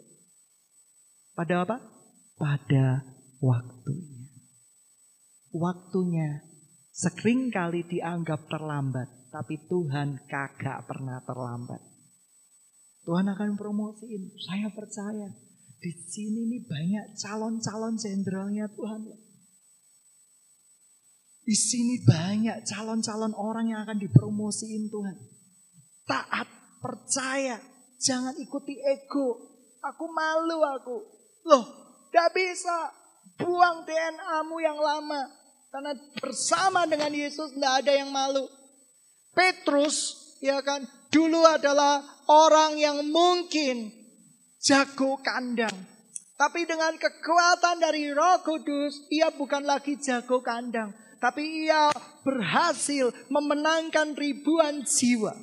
Pada 1.33 1.63
apa? 1.63 1.77
Pada 2.35 3.07
waktunya. 3.39 4.27
Waktunya 5.53 6.52
sering 6.93 7.49
kali 7.49 7.82
dianggap 7.89 8.45
terlambat, 8.45 9.34
tapi 9.34 9.58
Tuhan 9.65 10.29
kagak 10.29 10.86
pernah 10.86 11.17
terlambat. 11.25 11.82
Tuhan 13.03 13.27
akan 13.34 13.58
promosiin. 13.58 14.32
Saya 14.38 14.69
percaya. 14.71 15.27
Di 15.82 15.91
sini 15.91 16.47
nih 16.47 16.63
banyak 16.63 17.06
calon-calon 17.19 17.99
jenderalnya 17.99 18.71
Tuhan. 18.71 19.03
Di 21.43 21.56
sini 21.60 21.99
banyak 22.08 22.63
calon-calon 22.63 23.36
orang 23.36 23.67
yang 23.67 23.84
akan 23.84 23.99
dipromosiin 23.99 24.88
Tuhan. 24.88 25.17
Taat, 26.08 26.47
percaya. 26.79 27.60
Jangan 27.99 28.39
ikuti 28.39 28.79
ego. 28.79 29.51
Aku 29.84 30.08
malu 30.08 30.63
aku. 30.63 30.97
Loh, 31.43 31.65
gak 32.15 32.32
bisa. 32.32 32.88
Buang 33.36 33.84
DNA-mu 33.84 34.58
yang 34.63 34.79
lama. 34.79 35.42
Karena 35.73 35.97
bersama 36.21 36.86
dengan 36.86 37.09
Yesus 37.09 37.49
gak 37.57 37.81
ada 37.81 37.97
yang 37.97 38.13
malu. 38.13 38.45
Petrus, 39.33 40.21
ya 40.38 40.62
kan, 40.62 40.86
dulu 41.09 41.41
adalah 41.49 42.05
orang 42.29 42.77
yang 42.77 43.01
mungkin 43.09 43.89
jago 44.62 45.17
kandang. 45.25 45.73
Tapi 46.38 46.69
dengan 46.69 46.93
kekuatan 46.93 47.81
dari 47.81 48.13
roh 48.13 48.38
kudus, 48.45 49.09
ia 49.09 49.33
bukan 49.33 49.65
lagi 49.65 49.97
jago 49.97 50.45
kandang. 50.45 50.93
Tapi 51.17 51.65
ia 51.65 51.89
berhasil 52.21 53.09
memenangkan 53.33 54.13
ribuan 54.13 54.86
jiwa. 54.86 55.33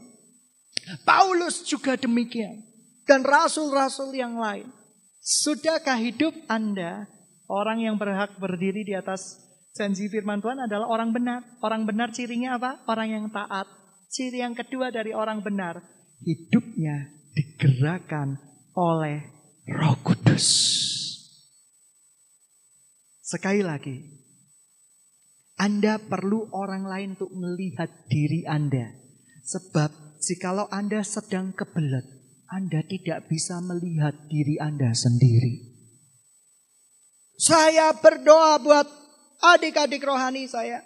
Paulus 1.03 1.66
juga 1.66 1.99
demikian. 1.99 2.62
Dan 3.03 3.27
rasul-rasul 3.27 4.14
yang 4.14 4.38
lain. 4.38 4.71
Sudahkah 5.19 5.99
hidup 5.99 6.38
Anda, 6.47 7.11
orang 7.51 7.83
yang 7.83 7.99
berhak 7.99 8.38
berdiri 8.38 8.87
di 8.87 8.95
atas 8.95 9.50
janji 9.77 10.11
firman 10.11 10.43
Tuhan 10.43 10.65
adalah 10.67 10.87
orang 10.91 11.11
benar. 11.15 11.43
Orang 11.63 11.87
benar 11.87 12.11
cirinya 12.15 12.59
apa? 12.59 12.83
Orang 12.87 13.09
yang 13.11 13.27
taat 13.31 13.81
Ciri 14.11 14.43
yang 14.43 14.59
kedua 14.59 14.91
dari 14.91 15.15
orang 15.15 15.39
benar, 15.39 15.79
hidupnya 16.27 17.15
digerakkan 17.31 18.43
oleh 18.75 19.23
Roh 19.71 19.95
Kudus. 20.03 20.47
Sekali 23.23 23.63
lagi, 23.63 24.03
Anda 25.63 26.03
perlu 26.03 26.51
orang 26.51 26.91
lain 26.91 27.09
untuk 27.15 27.31
melihat 27.39 27.87
diri 28.11 28.43
Anda. 28.51 28.91
Sebab 29.47 30.19
jikalau 30.19 30.67
Anda 30.75 31.07
sedang 31.07 31.55
kebelet, 31.55 32.03
Anda 32.51 32.83
tidak 32.83 33.31
bisa 33.31 33.63
melihat 33.63 34.27
diri 34.27 34.59
Anda 34.59 34.91
sendiri. 34.91 35.71
Saya 37.39 37.95
berdoa 37.95 38.59
buat 38.59 39.00
adik-adik 39.40 40.05
rohani 40.05 40.46
saya. 40.46 40.85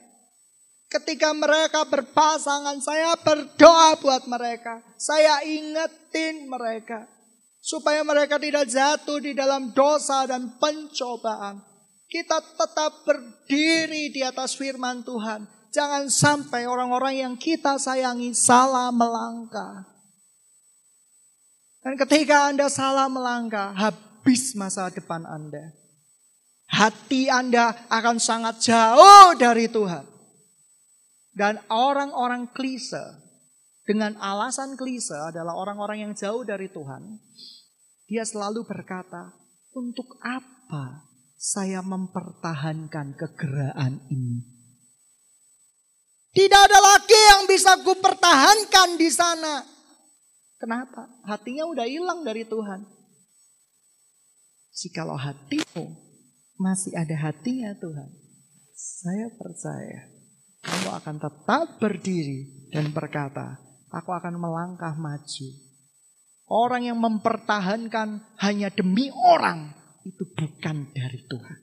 Ketika 0.86 1.34
mereka 1.34 1.82
berpasangan, 1.90 2.78
saya 2.78 3.18
berdoa 3.18 3.98
buat 3.98 4.30
mereka. 4.30 4.78
Saya 4.94 5.42
ingetin 5.42 6.46
mereka. 6.46 7.10
Supaya 7.58 8.04
mereka 8.06 8.38
tidak 8.38 8.70
jatuh 8.70 9.18
di 9.18 9.34
dalam 9.34 9.74
dosa 9.74 10.22
dan 10.28 10.54
pencobaan. 10.60 11.58
Kita 12.06 12.38
tetap 12.38 13.02
berdiri 13.02 14.14
di 14.14 14.22
atas 14.22 14.54
firman 14.54 15.02
Tuhan. 15.02 15.50
Jangan 15.74 16.06
sampai 16.06 16.70
orang-orang 16.70 17.26
yang 17.26 17.34
kita 17.34 17.74
sayangi 17.74 18.30
salah 18.30 18.94
melangkah. 18.94 19.82
Dan 21.82 21.98
ketika 21.98 22.54
Anda 22.54 22.70
salah 22.70 23.10
melangkah, 23.10 23.74
habis 23.74 24.54
masa 24.54 24.86
depan 24.94 25.26
Anda. 25.26 25.83
Hati 26.74 27.30
Anda 27.30 27.86
akan 27.86 28.18
sangat 28.18 28.58
jauh 28.66 29.38
dari 29.38 29.70
Tuhan. 29.70 30.02
Dan 31.34 31.62
orang-orang 31.70 32.50
klise 32.50 33.22
dengan 33.86 34.18
alasan 34.18 34.74
klise 34.74 35.14
adalah 35.14 35.54
orang-orang 35.54 36.10
yang 36.10 36.12
jauh 36.18 36.42
dari 36.42 36.66
Tuhan. 36.70 37.18
Dia 38.10 38.26
selalu 38.26 38.66
berkata, 38.66 39.34
untuk 39.74 40.18
apa 40.22 41.10
saya 41.38 41.82
mempertahankan 41.82 43.14
kegeraan 43.18 44.02
ini? 44.10 44.42
Tidak 46.34 46.60
ada 46.70 46.78
lagi 46.82 47.20
yang 47.34 47.46
bisa 47.46 47.78
ku 47.86 47.94
pertahankan 47.98 48.98
di 48.98 49.06
sana. 49.10 49.62
Kenapa? 50.58 51.06
Hatinya 51.22 51.66
udah 51.70 51.86
hilang 51.86 52.26
dari 52.26 52.42
Tuhan. 52.42 52.82
Jikalau 54.74 55.14
hatimu 55.14 56.03
masih 56.64 56.96
ada 56.96 57.12
hatinya 57.28 57.76
Tuhan, 57.76 58.08
saya 58.72 59.28
percaya 59.36 60.08
kamu 60.64 60.88
akan 60.96 61.16
tetap 61.20 61.66
berdiri 61.76 62.72
dan 62.72 62.88
berkata, 62.88 63.60
aku 63.92 64.08
akan 64.16 64.40
melangkah 64.40 64.96
maju. 64.96 65.48
Orang 66.48 66.88
yang 66.88 66.96
mempertahankan 66.96 68.24
hanya 68.40 68.72
demi 68.72 69.12
orang 69.12 69.76
itu 70.08 70.24
bukan 70.32 70.88
dari 70.96 71.20
Tuhan. 71.28 71.58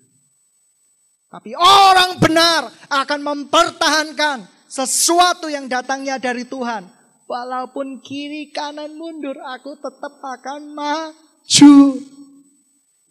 Tapi 1.33 1.57
orang 1.57 2.21
benar 2.21 2.69
akan 2.89 3.19
mempertahankan 3.25 4.37
sesuatu 4.69 5.49
yang 5.49 5.65
datangnya 5.65 6.21
dari 6.21 6.45
Tuhan 6.45 7.01
Walaupun 7.31 8.03
kiri 8.03 8.51
kanan 8.51 8.99
mundur, 8.99 9.39
aku 9.39 9.79
tetap 9.79 10.19
akan 10.19 10.75
maju. 10.75 11.75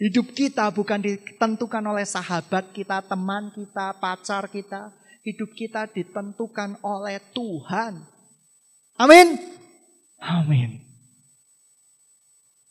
Hidup 0.01 0.33
kita 0.33 0.73
bukan 0.73 1.05
ditentukan 1.05 1.85
oleh 1.85 2.09
sahabat 2.09 2.73
kita, 2.73 3.05
teman 3.05 3.53
kita, 3.53 3.93
pacar 4.01 4.49
kita. 4.49 4.97
Hidup 5.21 5.53
kita 5.53 5.93
ditentukan 5.93 6.81
oleh 6.81 7.21
Tuhan. 7.37 8.01
Amin. 8.97 9.37
Amin. 10.25 10.81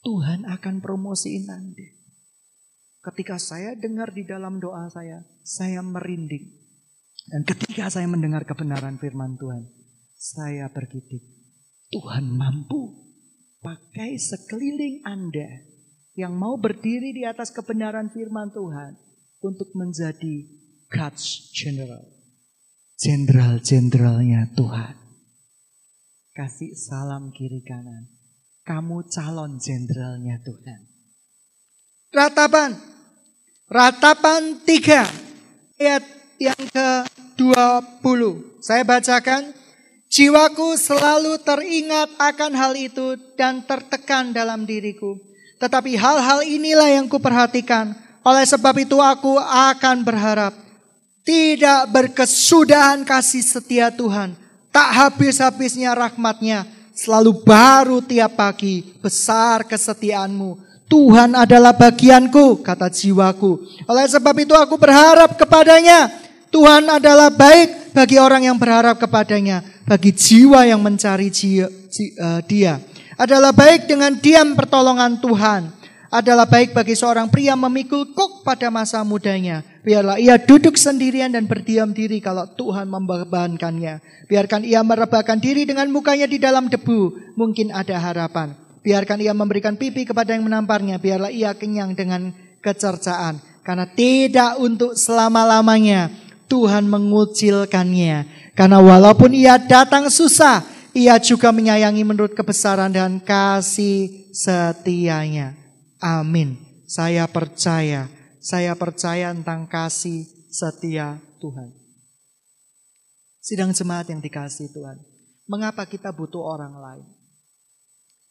Tuhan 0.01 0.49
akan 0.49 0.81
promosiin 0.81 1.45
nanti. 1.45 2.01
Ketika 3.05 3.37
saya 3.37 3.77
dengar 3.77 4.09
di 4.09 4.25
dalam 4.25 4.57
doa 4.57 4.89
saya, 4.89 5.21
saya 5.45 5.85
merinding. 5.85 6.49
Dan 7.29 7.45
ketika 7.45 7.93
saya 7.93 8.09
mendengar 8.09 8.41
kebenaran 8.41 8.97
firman 8.97 9.37
Tuhan, 9.37 9.69
saya 10.17 10.65
bergidik. 10.73 11.21
Tuhan 11.93 12.25
mampu 12.25 12.89
pakai 13.61 14.17
sekeliling 14.17 15.05
Anda 15.05 15.68
yang 16.19 16.35
mau 16.35 16.59
berdiri 16.59 17.15
di 17.15 17.23
atas 17.23 17.55
kebenaran 17.55 18.11
firman 18.11 18.51
Tuhan 18.51 18.99
untuk 19.39 19.71
menjadi 19.71 20.43
God's 20.91 21.55
General. 21.55 22.03
Jenderal-jenderalnya 22.99 24.51
Tuhan. 24.59 24.95
Kasih 26.35 26.75
salam 26.75 27.31
kiri 27.31 27.63
kanan. 27.63 28.11
Kamu 28.67 29.07
calon 29.07 29.55
jenderalnya 29.63 30.43
Tuhan. 30.43 30.81
Ratapan. 32.11 32.75
Ratapan 33.71 34.59
3. 34.67 35.79
Ayat 35.79 36.03
yang 36.35 36.63
ke-20. 36.67 38.21
Saya 38.59 38.83
bacakan. 38.83 39.55
Jiwaku 40.09 40.73
selalu 40.75 41.37
teringat 41.45 42.17
akan 42.17 42.51
hal 42.57 42.73
itu 42.73 43.15
dan 43.37 43.61
tertekan 43.63 44.33
dalam 44.33 44.65
diriku. 44.65 45.21
Tetapi 45.59 45.99
hal-hal 45.99 46.39
inilah 46.47 46.87
yang 46.87 47.05
kuperhatikan. 47.11 47.91
Oleh 48.23 48.47
sebab 48.47 48.75
itu 48.79 48.97
aku 49.03 49.35
akan 49.39 50.01
berharap. 50.07 50.55
Tidak 51.27 51.91
berkesudahan 51.91 53.03
kasih 53.03 53.43
setia 53.43 53.91
Tuhan. 53.91 54.33
Tak 54.71 54.89
habis-habisnya 54.89 55.93
rahmatnya. 55.93 56.63
Selalu 56.95 57.43
baru 57.43 57.99
tiap 57.99 58.39
pagi. 58.39 58.87
Besar 59.03 59.67
kesetiaanmu. 59.67 60.67
Tuhan 60.89 61.37
adalah 61.37 61.75
bagianku, 61.75 62.65
kata 62.65 62.89
jiwaku. 62.89 63.61
Oleh 63.85 64.09
sebab 64.09 64.33
itu 64.41 64.57
aku 64.57 64.73
berharap 64.79 65.37
kepadanya. 65.37 66.09
Tuhan 66.49 66.89
adalah 66.89 67.29
baik 67.29 67.93
bagi 67.93 68.17
orang 68.17 68.49
yang 68.49 68.57
berharap 68.57 68.97
kepadanya 68.97 69.61
bagi 69.89 70.13
jiwa 70.13 70.69
yang 70.69 70.77
mencari 70.85 71.33
uh, 71.33 72.41
dia. 72.45 72.77
Adalah 73.19 73.51
baik 73.51 73.91
dengan 73.91 74.15
diam 74.15 74.55
pertolongan 74.55 75.19
Tuhan. 75.19 75.75
Adalah 76.07 76.47
baik 76.47 76.71
bagi 76.71 76.95
seorang 76.95 77.27
pria 77.27 77.51
memikul 77.53 78.15
kuk 78.15 78.47
pada 78.47 78.71
masa 78.71 79.03
mudanya. 79.03 79.59
Biarlah 79.83 80.15
ia 80.17 80.39
duduk 80.39 80.79
sendirian 80.79 81.27
dan 81.27 81.43
berdiam 81.43 81.91
diri 81.91 82.23
kalau 82.23 82.47
Tuhan 82.47 82.87
membebankannya. 82.87 83.99
Biarkan 84.31 84.63
ia 84.63 84.79
merebahkan 84.87 85.35
diri 85.35 85.67
dengan 85.67 85.91
mukanya 85.91 86.31
di 86.31 86.39
dalam 86.39 86.71
debu. 86.71 87.35
Mungkin 87.35 87.75
ada 87.75 87.99
harapan. 87.99 88.55
Biarkan 88.87 89.19
ia 89.19 89.35
memberikan 89.35 89.75
pipi 89.75 90.07
kepada 90.07 90.31
yang 90.31 90.47
menamparnya. 90.47 90.95
Biarlah 90.95 91.29
ia 91.29 91.51
kenyang 91.51 91.99
dengan 91.99 92.31
kecercaan. 92.63 93.43
Karena 93.67 93.83
tidak 93.83 94.63
untuk 94.63 94.95
selama-lamanya 94.95 96.07
Tuhan 96.47 96.87
mengucilkannya. 96.87 98.49
Karena 98.55 98.79
walaupun 98.79 99.35
ia 99.35 99.59
datang 99.59 100.07
susah, 100.07 100.78
ia 100.93 101.15
juga 101.21 101.53
menyayangi 101.53 102.03
menurut 102.05 102.33
kebesaran 102.33 102.89
dan 102.93 103.21
kasih 103.21 104.29
setianya. 104.33 105.53
Amin. 106.01 106.57
Saya 106.89 107.29
percaya, 107.29 108.09
saya 108.41 108.73
percaya 108.73 109.29
tentang 109.29 109.69
kasih 109.69 110.25
setia 110.49 111.21
Tuhan. 111.37 111.69
Sidang 113.39 113.73
jemaat 113.73 114.09
yang 114.09 114.21
dikasih 114.21 114.73
Tuhan. 114.73 114.97
Mengapa 115.49 115.85
kita 115.85 116.13
butuh 116.13 116.41
orang 116.41 116.73
lain? 116.77 117.07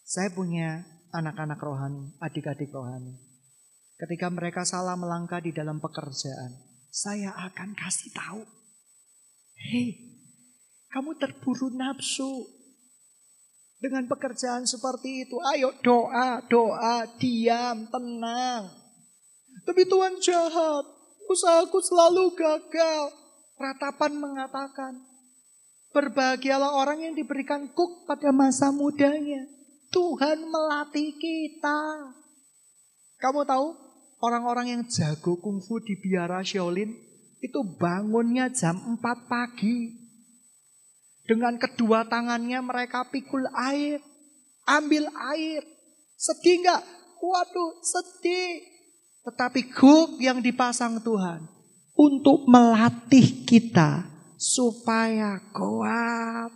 Saya 0.07 0.31
punya 0.31 0.87
anak-anak 1.13 1.59
rohani, 1.59 2.15
adik-adik 2.23 2.71
rohani. 2.71 3.19
Ketika 3.99 4.31
mereka 4.31 4.63
salah 4.63 4.95
melangkah 4.95 5.43
di 5.43 5.51
dalam 5.51 5.83
pekerjaan, 5.83 6.55
saya 6.89 7.35
akan 7.35 7.75
kasih 7.75 8.11
tahu. 8.15 8.43
Hei, 9.59 10.08
kamu 10.89 11.21
terburu 11.21 11.69
nafsu 11.73 12.49
dengan 13.79 14.07
pekerjaan 14.11 14.67
seperti 14.67 15.27
itu. 15.27 15.37
Ayo 15.55 15.75
doa, 15.83 16.43
doa, 16.51 17.07
diam, 17.19 17.87
tenang. 17.89 18.71
Tapi 19.65 19.83
Tuhan 19.87 20.19
jahat. 20.19 20.85
Usahaku 21.29 21.79
selalu 21.85 22.33
gagal. 22.33 23.13
Ratapan 23.59 24.17
mengatakan, 24.17 24.97
berbahagialah 25.93 26.79
orang 26.79 27.05
yang 27.05 27.15
diberikan 27.19 27.69
kuk 27.75 28.07
pada 28.09 28.33
masa 28.33 28.73
mudanya. 28.73 29.45
Tuhan 29.93 30.47
melatih 30.47 31.13
kita. 31.21 31.81
Kamu 33.19 33.45
tahu 33.45 33.67
orang-orang 34.23 34.79
yang 34.79 34.83
jago 34.87 35.37
kungfu 35.43 35.83
di 35.83 35.99
biara 35.99 36.41
Shaolin 36.41 36.95
itu 37.43 37.61
bangunnya 37.77 38.49
jam 38.49 38.79
4 38.79 39.03
pagi. 39.27 40.08
Dengan 41.29 41.61
kedua 41.61 42.09
tangannya 42.09 42.57
mereka 42.65 43.05
pikul 43.05 43.45
air. 43.53 44.01
Ambil 44.65 45.13
air. 45.37 45.61
Sedih 46.17 46.65
nggak? 46.65 46.83
Waduh 47.21 47.73
sedih. 47.85 48.65
Tetapi 49.29 49.69
guk 49.77 50.17
yang 50.25 50.41
dipasang 50.41 51.05
Tuhan. 51.05 51.45
Untuk 51.93 52.49
melatih 52.49 53.45
kita. 53.45 54.09
Supaya 54.41 55.37
kuat. 55.53 56.49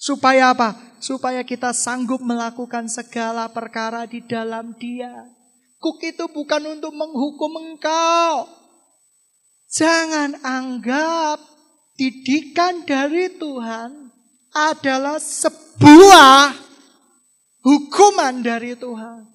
Supaya 0.00 0.56
apa? 0.56 0.96
Supaya 0.96 1.44
kita 1.44 1.76
sanggup 1.76 2.24
melakukan 2.24 2.88
segala 2.88 3.52
perkara 3.52 4.08
di 4.08 4.24
dalam 4.24 4.72
dia. 4.80 5.28
Kuk 5.76 6.00
itu 6.00 6.24
bukan 6.32 6.80
untuk 6.80 6.96
menghukum 6.96 7.52
engkau. 7.68 8.48
Jangan 9.68 10.40
anggap 10.40 11.49
didikan 12.00 12.88
dari 12.88 13.28
Tuhan 13.36 14.08
adalah 14.56 15.20
sebuah 15.20 16.56
hukuman 17.60 18.40
dari 18.40 18.72
Tuhan. 18.72 19.28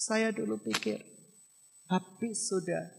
Saya 0.00 0.32
dulu 0.32 0.56
pikir, 0.56 1.04
habis 1.84 2.48
sudah. 2.48 2.96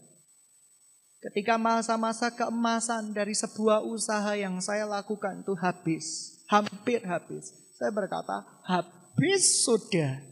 Ketika 1.18 1.58
masa-masa 1.58 2.30
keemasan 2.30 3.10
dari 3.10 3.34
sebuah 3.34 3.82
usaha 3.82 4.30
yang 4.38 4.62
saya 4.62 4.86
lakukan 4.86 5.42
itu 5.42 5.54
habis. 5.58 6.38
Hampir 6.46 7.02
habis. 7.02 7.50
Saya 7.74 7.90
berkata, 7.90 8.46
habis 8.62 9.66
sudah. 9.66 10.22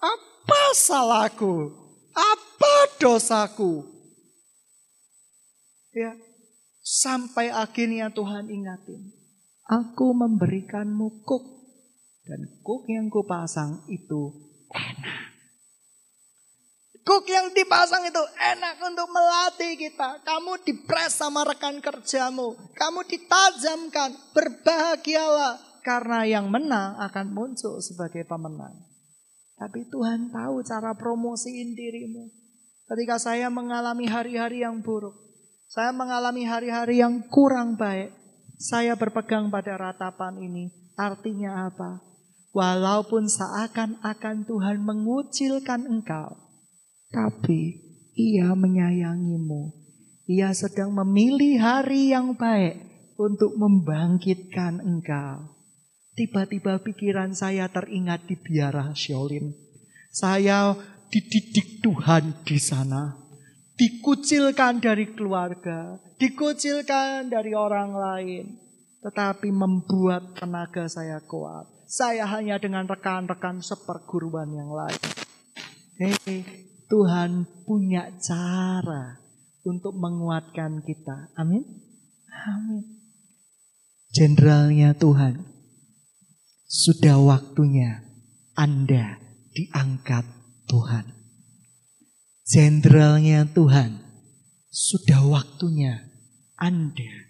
Apa 0.00 0.62
salahku? 0.72 1.68
Apa 2.16 2.96
dosaku? 2.96 3.84
Ya, 5.92 6.16
Sampai 6.94 7.50
akhirnya 7.50 8.06
Tuhan 8.14 8.46
ingatin. 8.46 9.10
Aku 9.66 10.14
memberikanmu 10.14 11.26
kuk. 11.26 11.42
Dan 12.22 12.62
kuk 12.62 12.86
yang 12.86 13.10
kupasang 13.10 13.82
itu 13.90 14.30
enak. 14.70 15.34
Kuk 17.02 17.26
yang 17.26 17.50
dipasang 17.50 18.06
itu 18.06 18.22
enak 18.38 18.78
untuk 18.78 19.10
melatih 19.10 19.74
kita. 19.74 20.22
Kamu 20.22 20.62
dipres 20.62 21.18
sama 21.18 21.42
rekan 21.42 21.82
kerjamu. 21.82 22.54
Kamu 22.78 23.02
ditajamkan. 23.10 24.14
Berbahagialah. 24.30 25.82
Karena 25.82 26.22
yang 26.24 26.46
menang 26.46 26.94
akan 27.02 27.26
muncul 27.34 27.82
sebagai 27.82 28.22
pemenang. 28.22 28.86
Tapi 29.58 29.90
Tuhan 29.90 30.30
tahu 30.30 30.62
cara 30.62 30.94
promosiin 30.94 31.74
dirimu. 31.74 32.30
Ketika 32.86 33.18
saya 33.18 33.50
mengalami 33.50 34.06
hari-hari 34.06 34.62
yang 34.62 34.78
buruk. 34.78 35.23
Saya 35.74 35.90
mengalami 35.90 36.46
hari-hari 36.46 37.02
yang 37.02 37.26
kurang 37.26 37.74
baik. 37.74 38.14
Saya 38.62 38.94
berpegang 38.94 39.50
pada 39.50 39.74
ratapan 39.74 40.38
ini. 40.38 40.70
Artinya 40.94 41.66
apa? 41.66 41.98
Walaupun 42.54 43.26
seakan-akan 43.26 44.46
Tuhan 44.46 44.86
mengucilkan 44.86 45.90
engkau, 45.90 46.38
tapi 47.10 47.82
Ia 48.14 48.54
menyayangimu. 48.54 49.74
Ia 50.30 50.54
sedang 50.54 50.94
memilih 50.94 51.58
hari 51.58 52.14
yang 52.14 52.38
baik 52.38 52.78
untuk 53.18 53.58
membangkitkan 53.58 54.78
engkau. 54.78 55.58
Tiba-tiba 56.14 56.78
pikiran 56.86 57.34
saya 57.34 57.66
teringat 57.66 58.30
di 58.30 58.38
biara 58.38 58.94
Shaolin. 58.94 59.50
Saya 60.14 60.78
dididik 61.10 61.82
Tuhan 61.82 62.46
di 62.46 62.62
sana 62.62 63.23
dikucilkan 63.74 64.78
dari 64.78 65.10
keluarga, 65.14 65.98
dikucilkan 66.18 67.30
dari 67.30 67.52
orang 67.54 67.90
lain. 67.94 68.46
tetapi 69.04 69.52
membuat 69.52 70.32
tenaga 70.32 70.88
saya 70.88 71.20
kuat. 71.20 71.68
Saya 71.84 72.24
hanya 72.24 72.56
dengan 72.56 72.88
rekan-rekan 72.88 73.60
seperguruan 73.60 74.48
yang 74.48 74.72
lain. 74.72 75.02
Hei, 76.00 76.40
Tuhan 76.88 77.44
punya 77.68 78.08
cara 78.16 79.20
untuk 79.68 79.92
menguatkan 79.92 80.80
kita. 80.80 81.36
Amin. 81.36 81.68
Amin. 82.48 83.04
Jenderalnya 84.16 84.96
Tuhan. 84.96 85.44
Sudah 86.64 87.20
waktunya 87.20 88.02
Anda 88.56 89.20
diangkat 89.52 90.24
Tuhan. 90.66 91.23
Jenderalnya 92.54 93.50
Tuhan. 93.50 93.98
Sudah 94.70 95.26
waktunya 95.26 96.06
Anda 96.54 97.26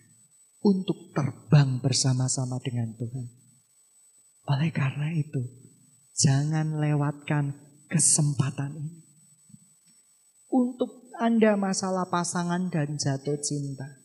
untuk 0.61 1.17
terbang 1.17 1.81
bersama-sama 1.81 2.61
dengan 2.61 2.93
Tuhan. 2.93 3.33
Oleh 4.53 4.69
karena 4.69 5.17
itu, 5.17 5.41
jangan 6.13 6.77
lewatkan 6.77 7.57
kesempatan 7.89 8.77
ini. 8.77 9.01
Untuk 10.53 11.09
Anda 11.17 11.57
masalah 11.57 12.05
pasangan 12.13 12.69
dan 12.69 13.01
jatuh 13.01 13.41
cinta. 13.41 14.05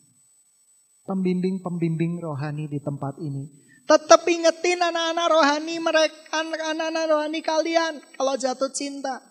Pembimbing-pembimbing 1.03 2.23
rohani 2.23 2.71
di 2.71 2.79
tempat 2.79 3.19
ini. 3.19 3.43
Tetap 3.83 4.23
ingetin 4.23 4.79
anak-anak 4.79 5.27
rohani 5.27 5.83
mereka, 5.83 6.15
anak-anak 6.31 7.05
rohani 7.11 7.43
kalian 7.43 7.99
kalau 8.15 8.39
jatuh 8.39 8.71
cinta. 8.71 9.28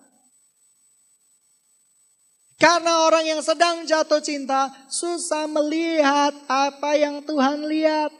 Karena 2.58 3.06
orang 3.06 3.22
yang 3.22 3.38
sedang 3.38 3.86
jatuh 3.86 4.18
cinta 4.18 4.66
susah 4.90 5.46
melihat 5.46 6.34
apa 6.50 6.98
yang 6.98 7.22
Tuhan 7.22 7.70
lihat. 7.70 8.10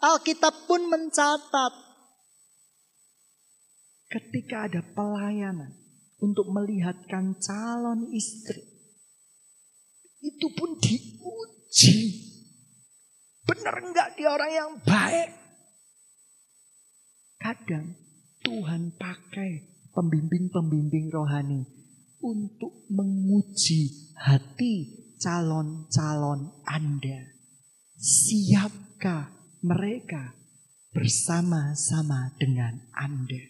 Alkitab 0.00 0.68
pun 0.68 0.88
mencatat 0.92 1.72
ketika 4.12 4.68
ada 4.68 4.84
pelayanan 4.92 5.72
untuk 6.20 6.52
melihatkan 6.52 7.40
calon 7.40 8.12
istri. 8.12 8.60
Itu 10.20 10.52
pun 10.52 10.76
diuji. 10.76 11.96
Benar 13.48 13.76
enggak 13.80 14.20
dia 14.20 14.28
orang 14.36 14.52
yang 14.52 14.72
baik? 14.84 15.30
Kadang 17.40 17.96
Tuhan 18.44 19.00
pakai 19.00 19.50
pembimbing-pembimbing 19.96 21.08
rohani 21.08 21.79
untuk 22.20 22.84
menguji 22.92 24.12
hati 24.16 25.00
calon-calon 25.20 26.64
Anda. 26.68 27.36
Siapkah 28.00 29.32
mereka 29.64 30.32
bersama-sama 30.92 32.32
dengan 32.40 32.88
Anda? 32.96 33.44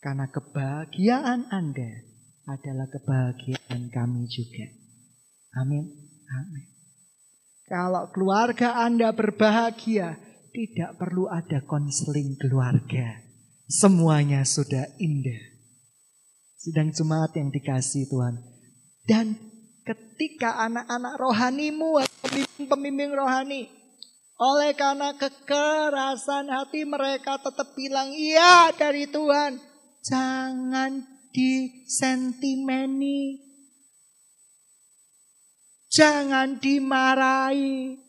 Karena 0.00 0.28
kebahagiaan 0.28 1.48
Anda 1.48 2.04
adalah 2.44 2.88
kebahagiaan 2.92 3.88
kami 3.88 4.28
juga. 4.28 4.68
Amin. 5.56 5.88
Amin. 6.28 6.66
Kalau 7.64 8.12
keluarga 8.12 8.84
Anda 8.84 9.16
berbahagia, 9.16 10.20
tidak 10.52 11.00
perlu 11.00 11.32
ada 11.32 11.64
konseling 11.64 12.36
keluarga. 12.36 13.24
Semuanya 13.64 14.44
sudah 14.44 14.92
indah 15.00 15.53
sidang 16.64 16.88
jemaat 16.88 17.36
yang 17.36 17.52
dikasih 17.52 18.08
Tuhan. 18.08 18.40
Dan 19.04 19.36
ketika 19.84 20.56
anak-anak 20.64 21.20
rohanimu 21.20 22.00
pembimbing-pembimbing 22.24 23.12
rohani 23.12 23.68
oleh 24.40 24.72
karena 24.72 25.12
kekerasan 25.12 26.48
hati 26.48 26.88
mereka 26.88 27.36
tetap 27.36 27.76
bilang 27.76 28.08
iya 28.16 28.72
dari 28.72 29.04
Tuhan. 29.04 29.60
Jangan 30.04 31.04
disentimeni. 31.36 33.44
Jangan 35.92 36.58
dimarahi. 36.58 38.00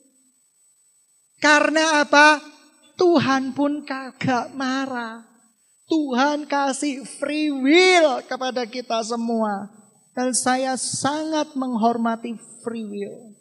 Karena 1.38 2.01
apa? 2.01 2.41
Tuhan 2.95 3.51
pun 3.51 3.84
kagak 3.84 4.56
marah. 4.56 5.34
Tuhan 5.86 6.49
kasih 6.49 7.05
free 7.21 7.53
will 7.53 8.25
kepada 8.25 8.65
kita 8.65 9.01
semua. 9.05 9.69
Dan 10.15 10.31
saya 10.31 10.79
sangat 10.79 11.53
menghormati 11.59 12.39
free 12.63 12.88
will. 12.88 13.36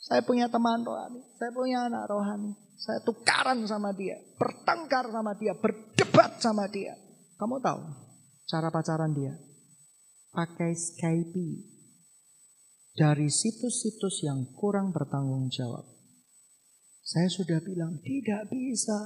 Saya 0.00 0.22
punya 0.22 0.46
teman 0.46 0.82
rohani, 0.82 1.20
saya 1.38 1.50
punya 1.50 1.86
anak 1.90 2.06
rohani. 2.10 2.54
Saya 2.80 3.04
tukaran 3.04 3.60
sama 3.68 3.92
dia, 3.92 4.16
bertengkar 4.40 5.12
sama 5.12 5.36
dia, 5.36 5.52
berdebat 5.52 6.40
sama 6.40 6.64
dia. 6.70 6.96
Kamu 7.36 7.60
tahu 7.60 7.82
cara 8.48 8.72
pacaran 8.72 9.12
dia? 9.12 9.36
Pakai 10.32 10.72
Skype 10.72 11.46
dari 12.96 13.28
situs-situs 13.28 14.24
yang 14.24 14.50
kurang 14.56 14.90
bertanggung 14.90 15.52
jawab. 15.52 15.84
Saya 17.04 17.28
sudah 17.30 17.58
bilang 17.62 17.98
tidak 18.00 18.50
bisa. 18.50 18.98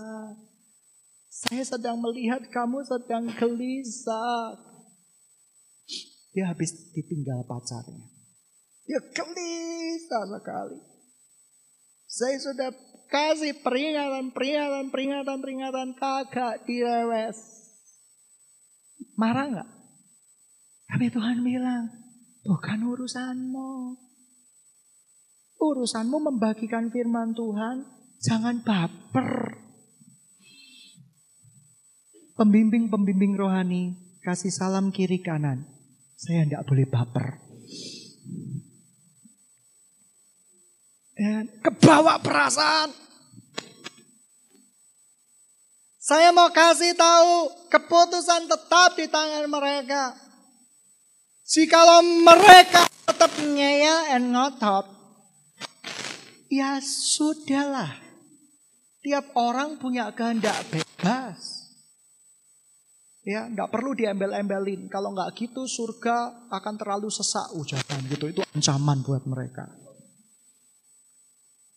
Saya 1.34 1.66
sedang 1.66 1.98
melihat 1.98 2.46
kamu 2.46 2.86
sedang 2.86 3.26
gelisah. 3.34 4.54
Dia 6.30 6.54
habis 6.54 6.70
ditinggal 6.94 7.42
pacarnya. 7.42 8.06
Dia 8.86 9.02
gelisah 9.02 10.24
sekali. 10.30 10.78
Saya 12.06 12.38
sudah 12.38 12.70
kasih 13.10 13.58
peringatan, 13.66 14.30
peringatan, 14.30 14.94
peringatan, 14.94 15.38
peringatan. 15.42 15.88
Kagak 15.98 16.62
direwes. 16.70 17.38
Marah 19.18 19.50
nggak? 19.50 19.70
Tapi 20.86 21.06
Tuhan 21.10 21.42
bilang, 21.42 21.90
bukan 22.46 22.78
urusanmu. 22.94 23.98
Urusanmu 25.58 26.18
membagikan 26.30 26.94
firman 26.94 27.34
Tuhan, 27.34 27.82
jangan 28.22 28.62
baper. 28.62 29.58
Pembimbing-pembimbing 32.34 33.38
rohani 33.38 33.94
kasih 34.18 34.50
salam 34.50 34.90
kiri 34.90 35.22
kanan. 35.22 35.62
Saya 36.18 36.42
tidak 36.46 36.66
boleh 36.66 36.86
baper. 36.90 37.38
Dan 41.14 41.46
kebawa 41.62 42.18
perasaan. 42.18 42.90
Saya 46.04 46.34
mau 46.36 46.52
kasih 46.52 46.92
tahu 46.98 47.48
keputusan 47.72 48.50
tetap 48.50 48.98
di 48.98 49.08
tangan 49.08 49.48
mereka. 49.48 50.12
Jikalau 51.48 52.02
mereka 52.02 52.84
tetap 53.08 53.30
ngeyel 53.40 54.12
and 54.12 54.32
ngotot, 54.32 54.84
ya 56.52 56.76
sudahlah. 56.82 57.94
Tiap 59.00 59.32
orang 59.36 59.76
punya 59.80 60.12
kehendak 60.12 60.56
bebas. 60.72 61.63
Ya, 63.24 63.48
nggak 63.48 63.72
perlu 63.72 63.96
diembel-embelin. 63.96 64.92
Kalau 64.92 65.16
nggak 65.16 65.32
gitu 65.40 65.64
surga 65.64 66.48
akan 66.52 66.74
terlalu 66.76 67.08
sesak 67.08 67.56
ucapan 67.56 68.04
gitu. 68.12 68.28
Itu 68.28 68.40
ancaman 68.52 69.00
buat 69.00 69.24
mereka. 69.24 69.64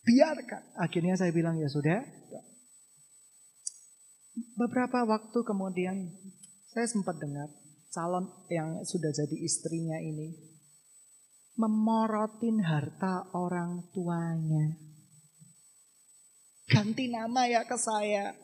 Biarkan. 0.04 0.76
Akhirnya 0.76 1.16
saya 1.16 1.32
bilang 1.32 1.56
ya 1.56 1.72
sudah. 1.72 2.04
Beberapa 4.60 5.08
waktu 5.08 5.40
kemudian 5.48 6.12
saya 6.68 6.84
sempat 6.84 7.16
dengar 7.16 7.48
calon 7.96 8.28
yang 8.52 8.84
sudah 8.84 9.10
jadi 9.10 9.38
istrinya 9.40 9.98
ini 10.04 10.36
memorotin 11.56 12.60
harta 12.60 13.32
orang 13.32 13.88
tuanya. 13.96 14.76
Ganti 16.68 17.08
nama 17.08 17.48
ya 17.48 17.64
ke 17.64 17.80
saya. 17.80 18.36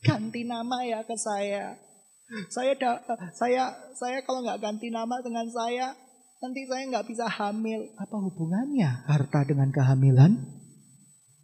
Ganti 0.00 0.48
nama 0.48 0.80
ya 0.88 1.04
ke 1.04 1.14
saya 1.20 1.89
saya 2.50 2.72
da, 2.78 3.02
saya 3.34 3.74
saya 3.98 4.22
kalau 4.22 4.46
nggak 4.46 4.62
ganti 4.62 4.88
nama 4.90 5.18
dengan 5.18 5.50
saya, 5.50 5.94
nanti 6.38 6.62
saya 6.70 6.86
nggak 6.86 7.06
bisa 7.10 7.26
hamil. 7.26 7.90
Apa 7.98 8.16
hubungannya 8.22 9.06
harta 9.10 9.42
dengan 9.42 9.74
kehamilan? 9.74 10.38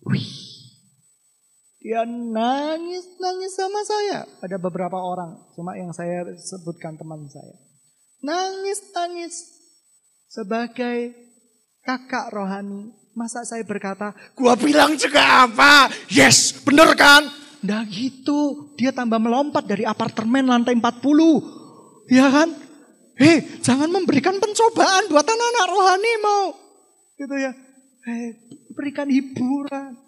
Wih. 0.07 0.31
Dia 1.83 2.03
nangis 2.07 3.07
nangis 3.23 3.53
sama 3.55 3.81
saya. 3.87 4.27
Ada 4.43 4.59
beberapa 4.59 4.99
orang, 4.99 5.39
cuma 5.55 5.79
yang 5.79 5.95
saya 5.95 6.27
sebutkan 6.35 6.99
teman 6.99 7.27
saya. 7.31 7.55
Nangis 8.23 8.83
nangis 8.91 9.35
sebagai 10.27 11.15
kakak 11.87 12.35
rohani. 12.35 12.91
Masa 13.17 13.49
saya 13.49 13.65
berkata, 13.65 14.13
gua 14.37 14.53
bilang 14.61 14.93
juga 14.99 15.49
apa? 15.49 15.89
Yes, 16.13 16.53
bener 16.53 16.93
kan? 16.99 17.46
Nah 17.67 17.83
gitu, 17.91 18.71
dia 18.79 18.95
tambah 18.95 19.19
melompat 19.19 19.67
dari 19.67 19.83
apartemen 19.83 20.47
lantai 20.47 20.79
40. 20.79 20.87
Ya 22.07 22.31
kan? 22.31 22.55
Hei, 23.19 23.43
jangan 23.59 23.91
memberikan 23.91 24.39
pencobaan 24.39 25.11
buat 25.11 25.27
anak-anak 25.27 25.67
rohani 25.67 26.13
mau. 26.23 26.45
Gitu 27.19 27.35
ya. 27.43 27.53
Hei, 28.07 28.39
berikan 28.71 29.11
hiburan. 29.11 29.99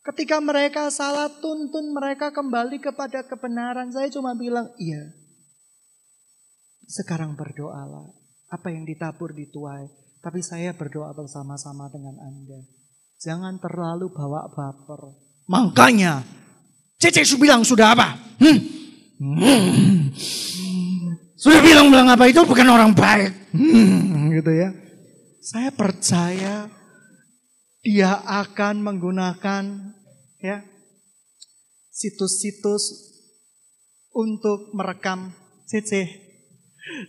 Ketika 0.00 0.42
mereka 0.42 0.90
salah 0.90 1.28
tuntun 1.28 1.94
mereka 1.94 2.34
kembali 2.34 2.82
kepada 2.82 3.22
kebenaran. 3.22 3.94
Saya 3.94 4.10
cuma 4.10 4.34
bilang, 4.34 4.72
iya. 4.82 5.14
Sekarang 6.90 7.38
berdoalah. 7.38 8.10
Apa 8.50 8.74
yang 8.74 8.82
ditabur 8.82 9.30
dituai. 9.30 9.86
Tapi 10.18 10.40
saya 10.42 10.74
berdoa 10.74 11.14
bersama-sama 11.14 11.86
dengan 11.92 12.18
Anda. 12.18 12.66
Jangan 13.20 13.60
terlalu 13.60 14.10
bawa 14.10 14.48
baper. 14.50 15.14
Makanya, 15.46 16.24
Cece 17.00 17.24
bilang 17.40 17.64
sudah 17.64 17.96
apa? 17.96 18.12
Hmm. 18.36 18.58
Hmm. 19.16 20.12
Sudah 21.40 21.60
bilang-bilang 21.64 22.12
apa 22.12 22.28
itu 22.28 22.44
bukan 22.44 22.68
orang 22.68 22.92
baik. 22.92 23.32
Hmm. 23.56 24.28
Gitu 24.36 24.52
ya. 24.52 24.68
Saya 25.40 25.72
percaya 25.72 26.68
dia 27.80 28.20
akan 28.20 28.84
menggunakan 28.84 29.96
ya 30.44 30.60
situs-situs 31.88 33.08
untuk 34.12 34.76
merekam 34.76 35.32
CC 35.64 36.28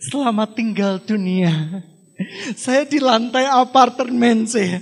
selamat 0.08 0.56
tinggal 0.56 1.00
dunia. 1.02 1.52
Saya 2.54 2.86
di 2.86 3.02
lantai 3.02 3.50
apartemen 3.50 4.46
saya. 4.46 4.78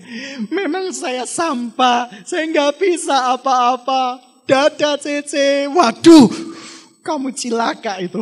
Memang 0.52 0.92
saya 0.92 1.24
sampah, 1.24 2.11
saya 2.26 2.44
nggak 2.50 2.76
bisa 2.76 3.32
apa-apa. 3.32 4.29
Dada 4.49 4.97
CC, 5.01 5.66
waduh, 5.70 6.28
kamu 7.03 7.32
cilaka 7.32 8.01
itu. 8.03 8.20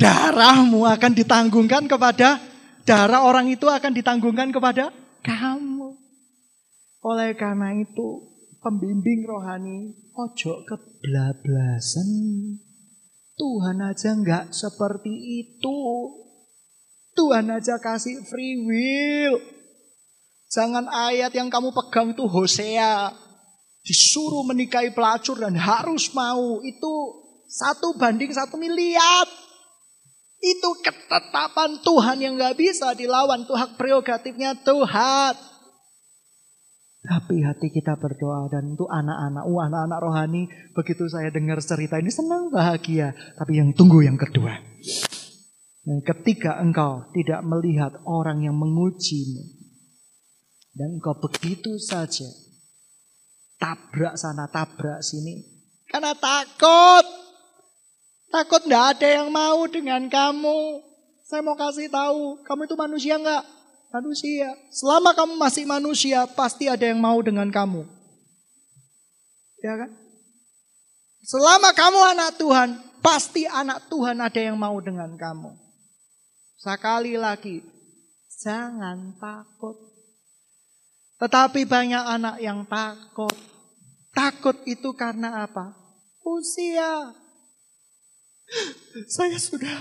Darahmu 0.00 0.88
akan 0.88 1.12
ditanggungkan 1.12 1.84
kepada 1.84 2.40
darah 2.88 3.22
orang 3.22 3.52
itu 3.52 3.68
akan 3.68 3.92
ditanggungkan 3.92 4.48
kepada 4.48 4.88
kamu. 5.20 5.92
Oleh 7.04 7.36
karena 7.36 7.76
itu, 7.76 8.32
pembimbing 8.64 9.24
rohani, 9.28 9.92
ojo 10.16 10.64
keblablasan. 10.64 12.08
Tuhan 13.36 13.80
aja 13.80 14.16
nggak 14.16 14.52
seperti 14.52 15.12
itu. 15.44 15.78
Tuhan 17.16 17.48
aja 17.48 17.80
kasih 17.80 18.20
free 18.28 18.56
will. 18.64 19.40
Jangan 20.52 20.90
ayat 20.90 21.32
yang 21.32 21.48
kamu 21.48 21.72
pegang 21.72 22.12
itu 22.12 22.26
Hosea. 22.28 23.12
Disuruh 23.80 24.44
menikahi 24.44 24.92
pelacur 24.92 25.40
dan 25.40 25.56
harus 25.56 26.12
mau. 26.12 26.60
Itu 26.60 26.92
satu 27.48 27.96
banding 27.96 28.30
satu 28.30 28.60
miliar. 28.60 29.26
Itu 30.40 30.72
ketetapan 30.80 31.84
Tuhan 31.84 32.16
yang 32.20 32.36
nggak 32.36 32.56
bisa 32.56 32.92
dilawan. 32.96 33.44
Itu 33.44 33.56
hak 33.56 33.76
prerogatifnya 33.76 34.56
Tuhan. 34.64 35.34
Tapi 37.00 37.40
hati 37.40 37.72
kita 37.72 37.96
berdoa 37.96 38.52
dan 38.52 38.76
itu 38.76 38.84
anak-anak, 38.84 39.44
uh, 39.48 39.60
anak-anak 39.64 39.98
rohani 40.04 40.42
begitu 40.76 41.08
saya 41.08 41.32
dengar 41.32 41.56
cerita 41.64 41.96
ini 41.96 42.12
senang 42.12 42.52
bahagia. 42.52 43.16
Tapi 43.40 43.56
yang 43.56 43.72
tunggu 43.72 44.04
yang 44.04 44.20
kedua. 44.20 44.60
Dan 45.80 46.04
ketika 46.04 46.60
engkau 46.60 47.08
tidak 47.16 47.40
melihat 47.40 47.96
orang 48.04 48.44
yang 48.44 48.52
mengujimu 48.52 49.42
dan 50.76 51.00
engkau 51.00 51.16
begitu 51.16 51.80
saja 51.80 52.28
tabrak 53.60 54.16
sana 54.16 54.48
tabrak 54.48 55.04
sini 55.04 55.44
karena 55.92 56.16
takut 56.16 57.20
takut 58.30 58.62
tidak 58.62 58.96
ada 58.96 59.08
yang 59.20 59.28
mau 59.28 59.66
dengan 59.66 60.06
kamu. 60.06 60.86
Saya 61.26 61.42
mau 61.42 61.58
kasih 61.58 61.90
tahu, 61.90 62.42
kamu 62.46 62.66
itu 62.66 62.76
manusia 62.78 63.14
enggak? 63.18 63.44
Manusia. 63.90 64.54
Selama 64.70 65.14
kamu 65.14 65.34
masih 65.38 65.66
manusia, 65.66 66.26
pasti 66.26 66.70
ada 66.70 66.82
yang 66.82 66.98
mau 66.98 67.18
dengan 67.22 67.50
kamu. 67.50 67.86
Ya 69.62 69.74
kan? 69.78 69.90
Selama 71.26 71.70
kamu 71.74 72.00
anak 72.16 72.30
Tuhan, 72.38 72.70
pasti 73.02 73.46
anak 73.46 73.86
Tuhan 73.90 74.18
ada 74.18 74.40
yang 74.40 74.58
mau 74.58 74.78
dengan 74.78 75.14
kamu. 75.14 75.54
Sekali 76.58 77.14
lagi, 77.18 77.62
jangan 78.42 79.14
takut. 79.18 79.89
Tetapi 81.20 81.68
banyak 81.68 82.00
anak 82.00 82.36
yang 82.40 82.64
takut. 82.64 83.36
Takut 84.16 84.56
itu 84.64 84.90
karena 84.96 85.44
apa? 85.44 85.76
Usia. 86.24 87.12
Saya 89.06 89.38
sudah 89.38 89.78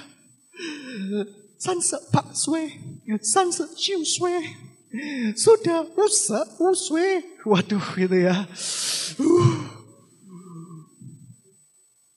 sanse 1.57 1.97
pak 2.13 2.37
sue, 2.37 2.69
sanse 3.23 3.65
ciu 3.73 4.05
sue. 4.05 4.37
Sudah 5.37 5.85
usa 5.97 6.41
uswe. 6.57 7.21
Waduh 7.45 7.85
gitu 7.93 8.17
ya. 8.25 8.49
Uh. 9.21 9.53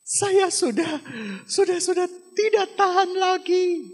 Saya 0.04 0.48
sudah 0.48 1.00
sudah 1.44 1.78
sudah 1.80 2.08
tidak 2.32 2.72
tahan 2.76 3.12
lagi. 3.16 3.92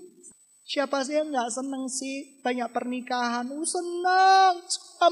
Siapa 0.68 1.00
sih 1.00 1.16
yang 1.16 1.32
nggak 1.32 1.48
seneng 1.48 1.88
sih 1.88 2.44
banyak 2.44 2.68
pernikahan? 2.76 3.48
Uh, 3.48 3.64
senang, 3.64 4.60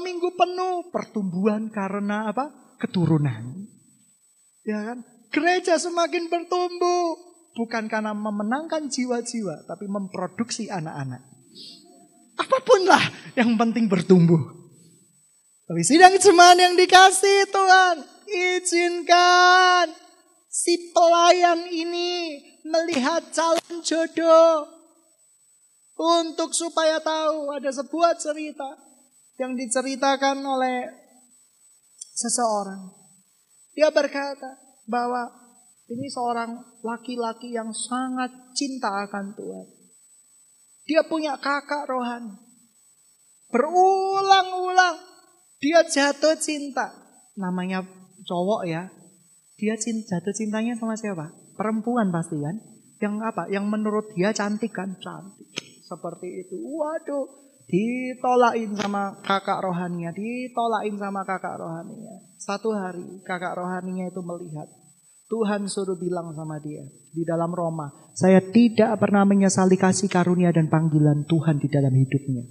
minggu 0.05 0.37
penuh 0.37 0.93
pertumbuhan 0.93 1.73
karena 1.73 2.29
apa? 2.29 2.77
Keturunan. 2.77 3.65
Ya 4.61 4.85
kan? 4.85 5.01
Gereja 5.33 5.81
semakin 5.81 6.29
bertumbuh, 6.29 7.17
bukan 7.57 7.89
karena 7.89 8.13
memenangkan 8.13 8.85
jiwa-jiwa, 8.85 9.65
tapi 9.65 9.89
memproduksi 9.89 10.69
anak-anak. 10.69 11.25
Apa 12.37 12.57
pun 12.61 12.85
lah 12.85 13.01
yang 13.33 13.57
penting 13.57 13.89
bertumbuh. 13.89 14.37
Tapi 15.65 15.81
sidang 15.81 16.21
jemaat 16.21 16.61
yang 16.61 16.77
dikasih 16.77 17.49
Tuhan, 17.49 18.05
izinkan 18.29 19.89
si 20.53 20.93
pelayan 20.93 21.65
ini 21.65 22.45
melihat 22.61 23.25
calon 23.33 23.81
jodoh 23.81 24.76
untuk 25.97 26.53
supaya 26.53 27.01
tahu 27.01 27.49
ada 27.57 27.73
sebuah 27.73 28.13
cerita 28.21 28.77
yang 29.41 29.57
diceritakan 29.57 30.37
oleh 30.45 30.85
seseorang. 32.13 32.93
Dia 33.73 33.89
berkata 33.89 34.57
bahwa 34.85 35.29
ini 35.89 36.09
seorang 36.09 36.81
laki-laki 36.85 37.53
yang 37.53 37.73
sangat 37.73 38.29
cinta 38.53 38.89
akan 39.09 39.33
Tuhan. 39.33 39.67
Dia 40.87 41.01
punya 41.05 41.35
kakak 41.37 41.89
rohani. 41.89 42.33
Berulang-ulang 43.51 44.97
dia 45.57 45.81
jatuh 45.81 46.37
cinta. 46.37 46.93
Namanya 47.37 47.81
cowok 48.25 48.69
ya. 48.69 48.89
Dia 49.57 49.73
jatuh 49.81 50.33
cintanya 50.33 50.77
sama 50.77 50.93
siapa? 50.93 51.33
Perempuan 51.57 52.13
pasti 52.13 52.37
kan? 52.37 52.55
Yang 53.01 53.15
apa? 53.25 53.43
Yang 53.49 53.65
menurut 53.65 54.05
dia 54.13 54.29
cantik 54.33 54.73
kan? 54.73 54.93
Cantik. 55.01 55.66
Seperti 55.87 56.27
itu. 56.43 56.59
Waduh. 56.59 57.47
Ditolain 57.67 58.71
sama 58.75 59.19
kakak 59.23 59.59
rohaninya. 59.63 60.11
Ditolain 60.11 60.95
sama 60.95 61.23
kakak 61.23 61.55
rohaninya. 61.59 62.15
Satu 62.39 62.75
hari 62.75 63.23
kakak 63.23 63.55
rohaninya 63.55 64.07
itu 64.07 64.23
melihat 64.23 64.67
Tuhan 65.27 65.67
suruh 65.67 65.99
bilang 65.99 66.31
sama 66.31 66.55
dia 66.63 66.87
di 67.11 67.27
dalam 67.27 67.51
Roma, 67.51 67.91
saya 68.15 68.39
tidak 68.39 68.95
pernah 69.01 69.27
menyesali 69.27 69.75
kasih 69.75 70.07
karunia 70.07 70.55
dan 70.55 70.71
panggilan 70.71 71.27
Tuhan 71.27 71.59
di 71.59 71.67
dalam 71.67 71.91
hidupnya. 71.91 72.47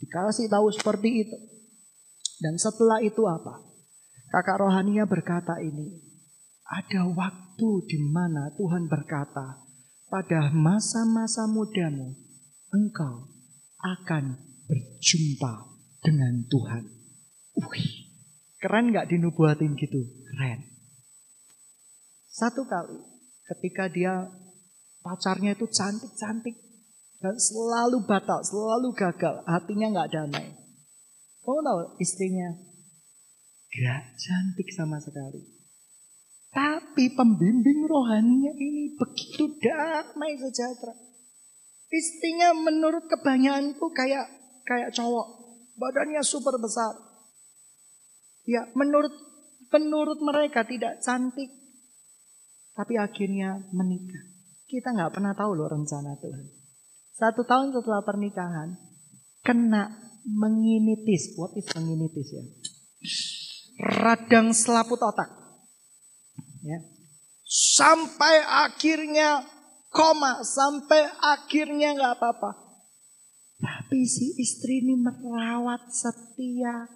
Dikasih 0.00 0.48
tahu 0.48 0.72
seperti 0.72 1.28
itu. 1.28 1.36
Dan 2.40 2.56
setelah 2.56 3.04
itu 3.04 3.20
apa? 3.28 3.60
Kakak 4.32 4.64
rohania 4.64 5.04
berkata 5.04 5.60
ini, 5.60 6.00
ada 6.64 7.04
waktu 7.04 7.70
di 7.84 7.98
mana 8.08 8.48
Tuhan 8.56 8.88
berkata, 8.88 9.60
pada 10.08 10.48
masa-masa 10.56 11.44
mudamu, 11.50 12.16
engkau 12.70 13.28
akan 13.80 14.38
berjumpa 14.70 15.54
dengan 16.00 16.46
Tuhan. 16.46 16.84
Wih, 17.60 17.90
keren 18.62 18.94
gak 18.94 19.10
dinubuatin 19.10 19.74
gitu? 19.74 20.00
Keren. 20.30 20.60
Satu 22.30 22.64
kali 22.64 22.98
ketika 23.50 23.90
dia 23.90 24.30
pacarnya 25.02 25.58
itu 25.58 25.66
cantik-cantik 25.66 26.56
dan 27.20 27.36
selalu 27.36 28.06
batal, 28.08 28.40
selalu 28.40 28.96
gagal, 28.96 29.44
hatinya 29.44 29.92
nggak 29.92 30.10
damai. 30.14 30.56
Kamu 31.44 31.60
tahu 31.60 31.80
istrinya 32.00 32.48
gak 33.68 34.02
cantik 34.16 34.68
sama 34.72 34.96
sekali. 35.02 35.42
Tapi 36.50 37.14
pembimbing 37.14 37.86
rohaninya 37.86 38.50
ini 38.56 38.94
begitu 38.98 39.58
damai 39.62 40.34
sejahtera. 40.38 41.09
Istrinya 41.90 42.54
menurut 42.54 43.10
kebanyakan 43.10 43.74
itu 43.74 43.86
kayak 43.90 44.26
kayak 44.62 44.94
cowok, 44.94 45.26
badannya 45.74 46.22
super 46.22 46.54
besar. 46.62 46.94
Ya, 48.46 48.66
menurut 48.78 49.10
menurut 49.74 50.18
mereka 50.22 50.62
tidak 50.62 51.02
cantik, 51.02 51.50
tapi 52.74 52.94
akhirnya 52.94 53.66
menikah. 53.74 54.30
Kita 54.70 54.94
nggak 54.94 55.18
pernah 55.18 55.34
tahu 55.34 55.58
loh 55.58 55.66
rencana 55.66 56.14
Tuhan. 56.22 56.46
Satu 57.10 57.42
tahun 57.42 57.74
setelah 57.74 58.06
pernikahan, 58.06 58.78
kena 59.42 59.90
menginitis. 60.24 61.34
What 61.34 61.58
is 61.58 61.66
menginitis 61.74 62.30
ya? 62.30 62.44
radang 63.80 64.52
selaput 64.52 65.00
otak. 65.00 65.28
Ya. 66.60 66.78
Sampai 67.50 68.44
akhirnya 68.44 69.42
koma, 69.90 70.40
sampai 70.46 71.10
akhirnya 71.20 71.98
nggak 71.98 72.14
apa-apa. 72.16 72.50
Tapi 73.60 74.08
si 74.08 74.32
istri 74.40 74.80
ini 74.80 74.96
merawat 74.96 75.92
setia. 75.92 76.88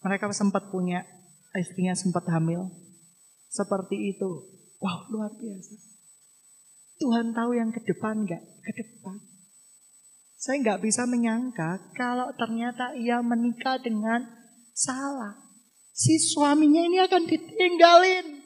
Mereka 0.00 0.32
sempat 0.32 0.72
punya, 0.72 1.04
istrinya 1.52 1.92
sempat 1.92 2.24
hamil. 2.32 2.72
Seperti 3.52 4.16
itu. 4.16 4.30
Wow, 4.80 5.12
luar 5.12 5.30
biasa. 5.36 5.74
Tuhan 6.98 7.36
tahu 7.36 7.54
yang 7.54 7.70
ke 7.70 7.84
depan 7.84 8.24
nggak? 8.24 8.42
Ke 8.64 8.72
depan. 8.72 9.20
Saya 10.42 10.58
nggak 10.58 10.82
bisa 10.82 11.06
menyangka 11.06 11.94
kalau 11.94 12.34
ternyata 12.34 12.98
ia 12.98 13.22
menikah 13.22 13.78
dengan 13.78 14.26
salah. 14.74 15.38
Si 15.94 16.18
suaminya 16.18 16.82
ini 16.82 16.98
akan 16.98 17.22
ditinggalin. 17.30 18.41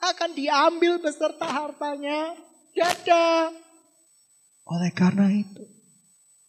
Akan 0.00 0.32
diambil 0.32 0.96
beserta 1.00 1.44
hartanya. 1.44 2.36
Dada. 2.72 3.52
Oleh 4.70 4.92
karena 4.94 5.28
itu, 5.34 5.64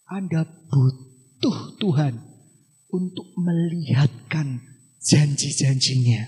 Anda 0.08 0.46
butuh 0.46 1.76
Tuhan 1.82 2.16
untuk 2.94 3.28
melihatkan 3.36 4.62
janji-janjinya. 5.02 6.24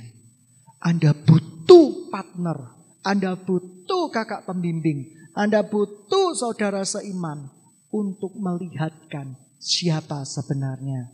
Anda 0.84 1.13
butuh 1.13 2.11
partner. 2.11 2.76
Anda 3.05 3.39
butuh 3.39 4.11
kakak 4.11 4.43
pembimbing. 4.43 5.13
Anda 5.36 5.63
butuh 5.63 6.36
saudara 6.36 6.84
seiman 6.84 7.47
untuk 7.93 8.34
melihatkan 8.36 9.38
siapa 9.61 10.26
sebenarnya 10.26 11.13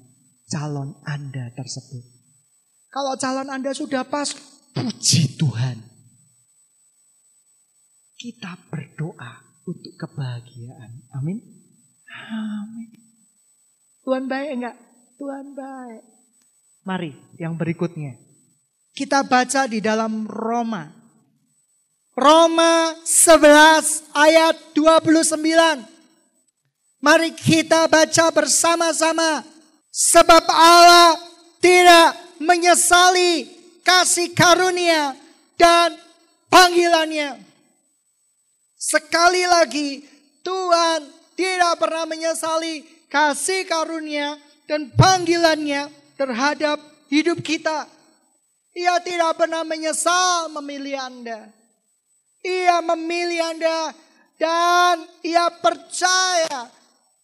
calon 0.49 0.97
Anda 1.05 1.53
tersebut. 1.53 2.03
Kalau 2.89 3.13
calon 3.21 3.49
Anda 3.53 3.71
sudah 3.75 4.01
pas, 4.07 4.33
puji 4.73 5.37
Tuhan. 5.37 5.98
Kita 8.19 8.51
berdoa 8.67 9.63
untuk 9.63 9.95
kebahagiaan. 9.95 11.07
Amin. 11.15 11.39
Amin. 12.27 12.91
Tuhan 14.03 14.27
baik 14.27 14.49
enggak? 14.59 14.75
Tuhan 15.15 15.55
baik. 15.55 16.03
Mari 16.83 17.15
yang 17.39 17.55
berikutnya. 17.55 18.19
Kita 18.91 19.23
baca 19.23 19.71
di 19.71 19.79
dalam 19.79 20.27
Roma. 20.27 20.91
Roma 22.11 22.91
11 23.07 24.11
ayat 24.11 24.55
29. 24.75 25.39
Mari 26.99 27.31
kita 27.31 27.87
baca 27.87 28.25
bersama-sama. 28.35 29.47
Sebab 29.95 30.43
Allah 30.51 31.15
tidak 31.63 32.19
menyesali 32.43 33.47
kasih 33.79 34.35
karunia 34.35 35.15
dan 35.55 35.95
panggilannya. 36.51 37.48
Sekali 38.79 39.43
lagi, 39.43 39.99
Tuhan 40.39 41.03
tidak 41.35 41.83
pernah 41.83 42.07
menyesali 42.07 42.87
kasih 43.11 43.67
karunia 43.67 44.39
dan 44.71 44.87
panggilannya 44.95 45.91
terhadap 46.15 46.79
hidup 47.11 47.43
kita. 47.43 47.91
Ia 48.71 49.03
tidak 49.03 49.35
pernah 49.35 49.67
menyesal 49.67 50.47
memilih 50.55 50.95
Anda. 50.95 51.51
Ia 52.39 52.79
memilih 52.79 53.51
Anda 53.51 53.91
dan 54.39 55.03
ia 55.27 55.51
percaya 55.51 56.71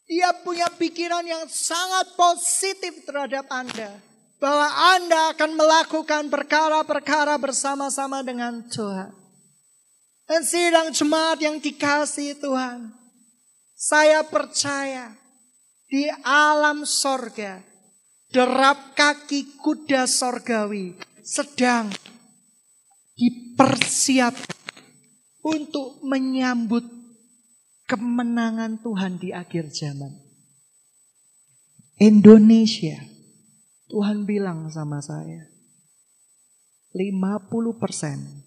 dia 0.06 0.36
punya 0.43 0.68
pikiran 0.68 1.24
yang 1.24 1.47
sangat 1.47 2.20
positif 2.20 3.08
terhadap 3.08 3.47
Anda. 3.47 3.95
Bahwa 4.43 4.68
Anda 4.99 5.32
akan 5.32 5.51
melakukan 5.56 6.28
perkara-perkara 6.28 7.39
bersama-sama 7.39 8.20
dengan 8.28 8.60
Tuhan. 8.68 9.24
Dan 10.26 10.41
sidang 10.41 10.89
jemaat 10.89 11.38
yang 11.38 11.61
dikasih 11.61 12.41
Tuhan. 12.41 12.89
Saya 13.78 14.26
percaya 14.26 15.13
di 15.86 16.09
alam 16.26 16.82
sorga. 16.86 17.61
Derap 18.34 18.97
kaki 18.97 19.61
kuda 19.61 20.09
sorgawi 20.09 20.97
sedang 21.23 21.88
dipersiapkan 23.15 24.59
untuk 25.45 26.01
menyambut 26.03 26.84
kemenangan 27.86 28.82
Tuhan 28.82 29.21
di 29.21 29.30
akhir 29.30 29.69
zaman. 29.71 30.26
Indonesia, 32.01 32.97
Tuhan 33.88 34.28
bilang 34.28 34.67
sama 34.67 34.99
saya, 34.99 35.47
50% 36.91 38.44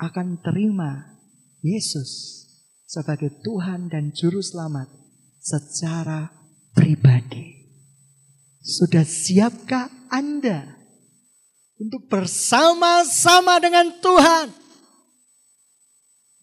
akan 0.00 0.40
terima 0.40 1.20
Yesus 1.60 2.40
sebagai 2.88 3.36
Tuhan 3.44 3.92
dan 3.92 4.16
Juru 4.16 4.40
Selamat 4.40 4.88
secara 5.44 6.32
pribadi. 6.72 7.60
Sudah 8.64 9.04
siapkah 9.04 9.92
Anda 10.08 10.64
untuk 11.76 12.08
bersama-sama 12.08 13.60
dengan 13.60 14.00
Tuhan 14.00 14.48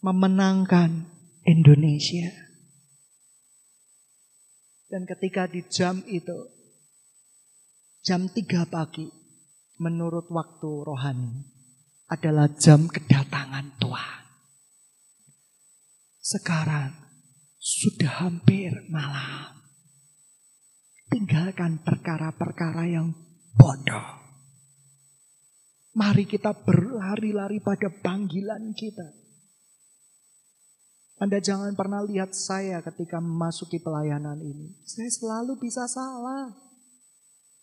memenangkan 0.02 1.06
Indonesia. 1.42 2.30
Dan 4.88 5.04
ketika 5.04 5.44
di 5.50 5.66
jam 5.68 6.00
itu, 6.08 6.48
jam 8.00 8.24
3 8.30 8.64
pagi, 8.72 9.04
menurut 9.76 10.32
waktu 10.32 10.70
rohani, 10.80 11.57
adalah 12.08 12.48
jam 12.56 12.88
kedatangan 12.88 13.76
Tuhan. 13.76 14.22
Sekarang 16.24 16.92
sudah 17.60 18.28
hampir 18.28 18.72
malam. 18.88 19.56
Tinggalkan 21.08 21.80
perkara-perkara 21.84 22.84
yang 22.88 23.12
bodoh. 23.56 24.08
Mari 25.96 26.28
kita 26.28 26.52
berlari-lari 26.52 27.60
pada 27.64 27.88
panggilan 27.88 28.76
kita. 28.76 29.08
Anda 31.18 31.42
jangan 31.42 31.74
pernah 31.74 32.04
lihat 32.06 32.30
saya 32.30 32.78
ketika 32.84 33.18
memasuki 33.18 33.82
pelayanan 33.82 34.38
ini. 34.38 34.78
Saya 34.86 35.10
selalu 35.10 35.58
bisa 35.58 35.88
salah. 35.90 36.54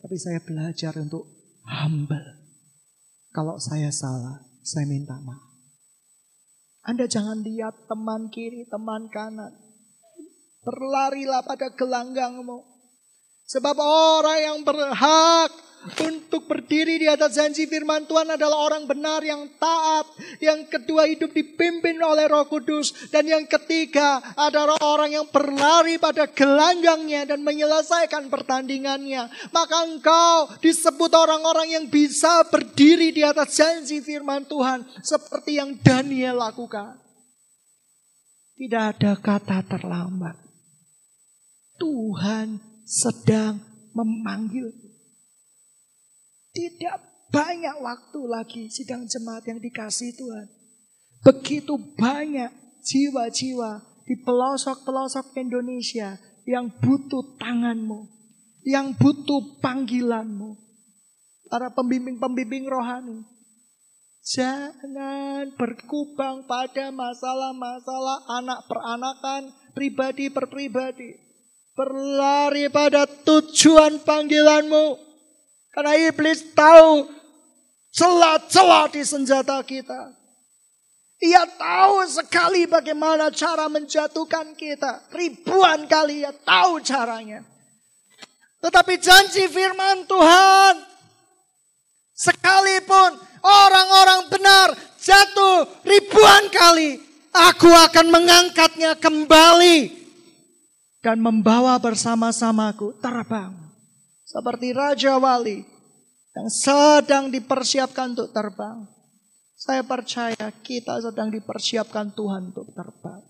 Tapi 0.04 0.16
saya 0.20 0.44
belajar 0.44 0.92
untuk 1.00 1.24
humble. 1.64 2.45
Kalau 3.36 3.60
saya 3.60 3.92
salah, 3.92 4.40
saya 4.64 4.88
minta 4.88 5.20
maaf. 5.20 5.44
Anda 6.88 7.04
jangan 7.04 7.44
lihat 7.44 7.92
teman 7.92 8.32
kiri, 8.32 8.64
teman 8.72 9.12
kanan. 9.12 9.52
Berlarilah 10.64 11.44
pada 11.44 11.68
gelanggangmu. 11.76 12.64
Sebab 13.52 13.76
orang 13.76 14.40
yang 14.40 14.60
berhak 14.64 15.52
untuk 16.02 16.50
berdiri 16.50 16.98
di 16.98 17.08
atas 17.08 17.38
janji 17.38 17.70
firman 17.70 18.10
Tuhan 18.10 18.34
adalah 18.34 18.66
orang 18.66 18.90
benar 18.90 19.22
yang 19.22 19.46
taat. 19.62 20.10
Yang 20.42 20.74
kedua 20.74 21.06
hidup 21.06 21.30
dipimpin 21.30 21.98
oleh 22.02 22.26
roh 22.26 22.46
kudus. 22.50 23.10
Dan 23.14 23.30
yang 23.30 23.46
ketiga 23.46 24.22
adalah 24.34 24.82
orang 24.82 25.14
yang 25.14 25.28
berlari 25.30 26.02
pada 26.02 26.26
gelanggangnya 26.26 27.30
dan 27.30 27.46
menyelesaikan 27.46 28.28
pertandingannya. 28.34 29.30
Maka 29.54 29.78
engkau 29.86 30.50
disebut 30.60 31.12
orang-orang 31.14 31.78
yang 31.78 31.86
bisa 31.86 32.46
berdiri 32.50 33.14
di 33.14 33.22
atas 33.22 33.54
janji 33.54 34.02
firman 34.02 34.46
Tuhan. 34.50 34.82
Seperti 35.06 35.62
yang 35.62 35.78
Daniel 35.82 36.42
lakukan. 36.42 36.98
Tidak 38.56 38.84
ada 38.96 39.20
kata 39.20 39.68
terlambat. 39.68 40.40
Tuhan 41.76 42.56
sedang 42.88 43.60
memanggil 43.92 44.85
tidak 46.56 47.04
banyak 47.36 47.76
waktu 47.84 48.22
lagi 48.32 48.64
sidang 48.72 49.04
jemaat 49.04 49.44
yang 49.44 49.60
dikasih 49.60 50.16
Tuhan. 50.16 50.48
Begitu 51.20 51.76
banyak 52.00 52.48
jiwa-jiwa 52.80 53.84
di 54.08 54.16
pelosok-pelosok 54.24 55.36
Indonesia 55.36 56.16
yang 56.48 56.72
butuh 56.80 57.36
tanganmu. 57.36 58.08
Yang 58.64 58.98
butuh 58.98 59.62
panggilanmu. 59.62 60.58
Para 61.52 61.70
pembimbing-pembimbing 61.76 62.66
rohani. 62.66 63.22
Jangan 64.26 65.54
berkubang 65.54 66.50
pada 66.50 66.90
masalah-masalah 66.90 68.26
anak 68.42 68.66
peranakan, 68.66 69.54
pribadi 69.78 70.34
per 70.34 70.50
pribadi. 70.50 71.14
Berlari 71.78 72.66
pada 72.74 73.06
tujuan 73.06 74.02
panggilanmu. 74.02 75.05
Karena 75.76 75.94
iblis 76.00 76.56
tahu 76.56 77.12
celah-celah 77.92 78.88
di 78.96 79.04
senjata 79.04 79.60
kita. 79.60 80.16
Ia 81.20 81.44
tahu 81.44 82.08
sekali 82.08 82.64
bagaimana 82.64 83.28
cara 83.36 83.68
menjatuhkan 83.68 84.56
kita. 84.56 85.04
Ribuan 85.12 85.84
kali 85.92 86.24
ia 86.24 86.32
tahu 86.32 86.80
caranya. 86.80 87.44
Tetapi 88.64 88.94
janji 89.04 89.46
firman 89.52 90.08
Tuhan 90.08 90.96
Sekalipun 92.16 93.20
orang-orang 93.44 94.32
benar 94.32 94.72
jatuh 94.96 95.68
ribuan 95.84 96.48
kali, 96.48 96.96
aku 97.36 97.68
akan 97.68 98.08
mengangkatnya 98.08 98.96
kembali 98.96 99.92
dan 101.04 101.20
membawa 101.20 101.76
bersama-samaku 101.76 102.96
terbang. 103.04 103.65
Seperti 104.26 104.74
Raja 104.74 105.22
Wali 105.22 105.62
yang 106.34 106.50
sedang 106.50 107.30
dipersiapkan 107.30 108.18
untuk 108.18 108.34
terbang. 108.34 108.90
Saya 109.54 109.86
percaya 109.86 110.50
kita 110.66 111.00
sedang 111.00 111.30
dipersiapkan 111.30 112.12
Tuhan 112.12 112.50
untuk 112.50 112.74
terbang. 112.74 113.22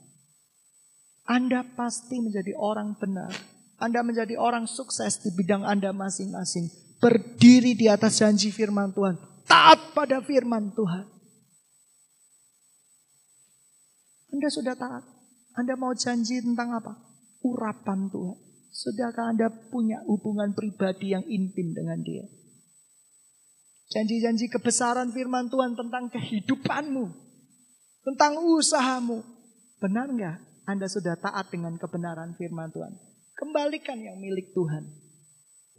Anda 1.27 1.67
pasti 1.75 2.17
menjadi 2.23 2.55
orang 2.55 2.95
benar. 2.95 3.29
Anda 3.75 4.07
menjadi 4.07 4.39
orang 4.39 4.71
sukses 4.71 5.19
di 5.19 5.35
bidang 5.35 5.67
Anda 5.67 5.91
masing-masing. 5.91 6.71
Berdiri 7.03 7.75
di 7.75 7.91
atas 7.91 8.23
janji 8.23 8.55
firman 8.55 8.95
Tuhan. 8.95 9.19
Taat 9.45 9.91
pada 9.91 10.23
firman 10.23 10.71
Tuhan. 10.71 11.05
Anda 14.31 14.47
sudah 14.47 14.73
taat. 14.79 15.03
Anda 15.59 15.75
mau 15.75 15.91
janji 15.91 16.39
tentang 16.39 16.71
apa? 16.71 16.95
Urapan 17.43 18.07
Tuhan. 18.09 18.44
Sudahkah 18.76 19.32
Anda 19.32 19.47
punya 19.71 20.03
hubungan 20.03 20.51
pribadi 20.51 21.15
yang 21.15 21.23
intim 21.32 21.71
dengan 21.71 22.03
dia? 22.03 22.28
Janji-janji 23.88 24.51
kebesaran 24.51 25.15
firman 25.15 25.47
Tuhan 25.47 25.80
tentang 25.80 26.11
kehidupanmu. 26.11 27.07
Tentang 28.03 28.36
usahamu. 28.43 29.23
Benar 29.80 30.11
nggak? 30.11 30.67
Anda 30.67 30.91
sudah 30.91 31.15
taat 31.15 31.55
dengan 31.55 31.80
kebenaran 31.80 32.36
firman 32.36 32.67
Tuhan. 32.76 32.91
Kembalikan 33.39 33.95
yang 33.95 34.19
milik 34.19 34.51
Tuhan. 34.51 34.91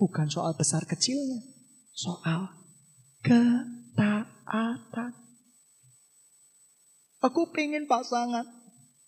Bukan 0.01 0.33
soal 0.33 0.57
besar 0.57 0.89
kecilnya. 0.89 1.45
Soal 1.93 2.49
ketaatan. 3.21 5.13
Aku 7.21 7.53
pengen 7.53 7.85
pasangan. 7.85 8.49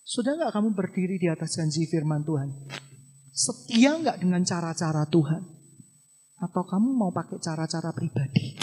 Sudah 0.04 0.36
nggak 0.36 0.52
kamu 0.52 0.76
berdiri 0.76 1.16
di 1.16 1.32
atas 1.32 1.56
janji 1.56 1.88
firman 1.88 2.20
Tuhan? 2.28 2.52
Setia 3.38 3.94
nggak 3.94 4.18
dengan 4.18 4.42
cara-cara 4.42 5.06
Tuhan? 5.06 5.46
Atau 6.42 6.66
kamu 6.66 6.90
mau 6.90 7.14
pakai 7.14 7.38
cara-cara 7.38 7.94
pribadi? 7.94 8.58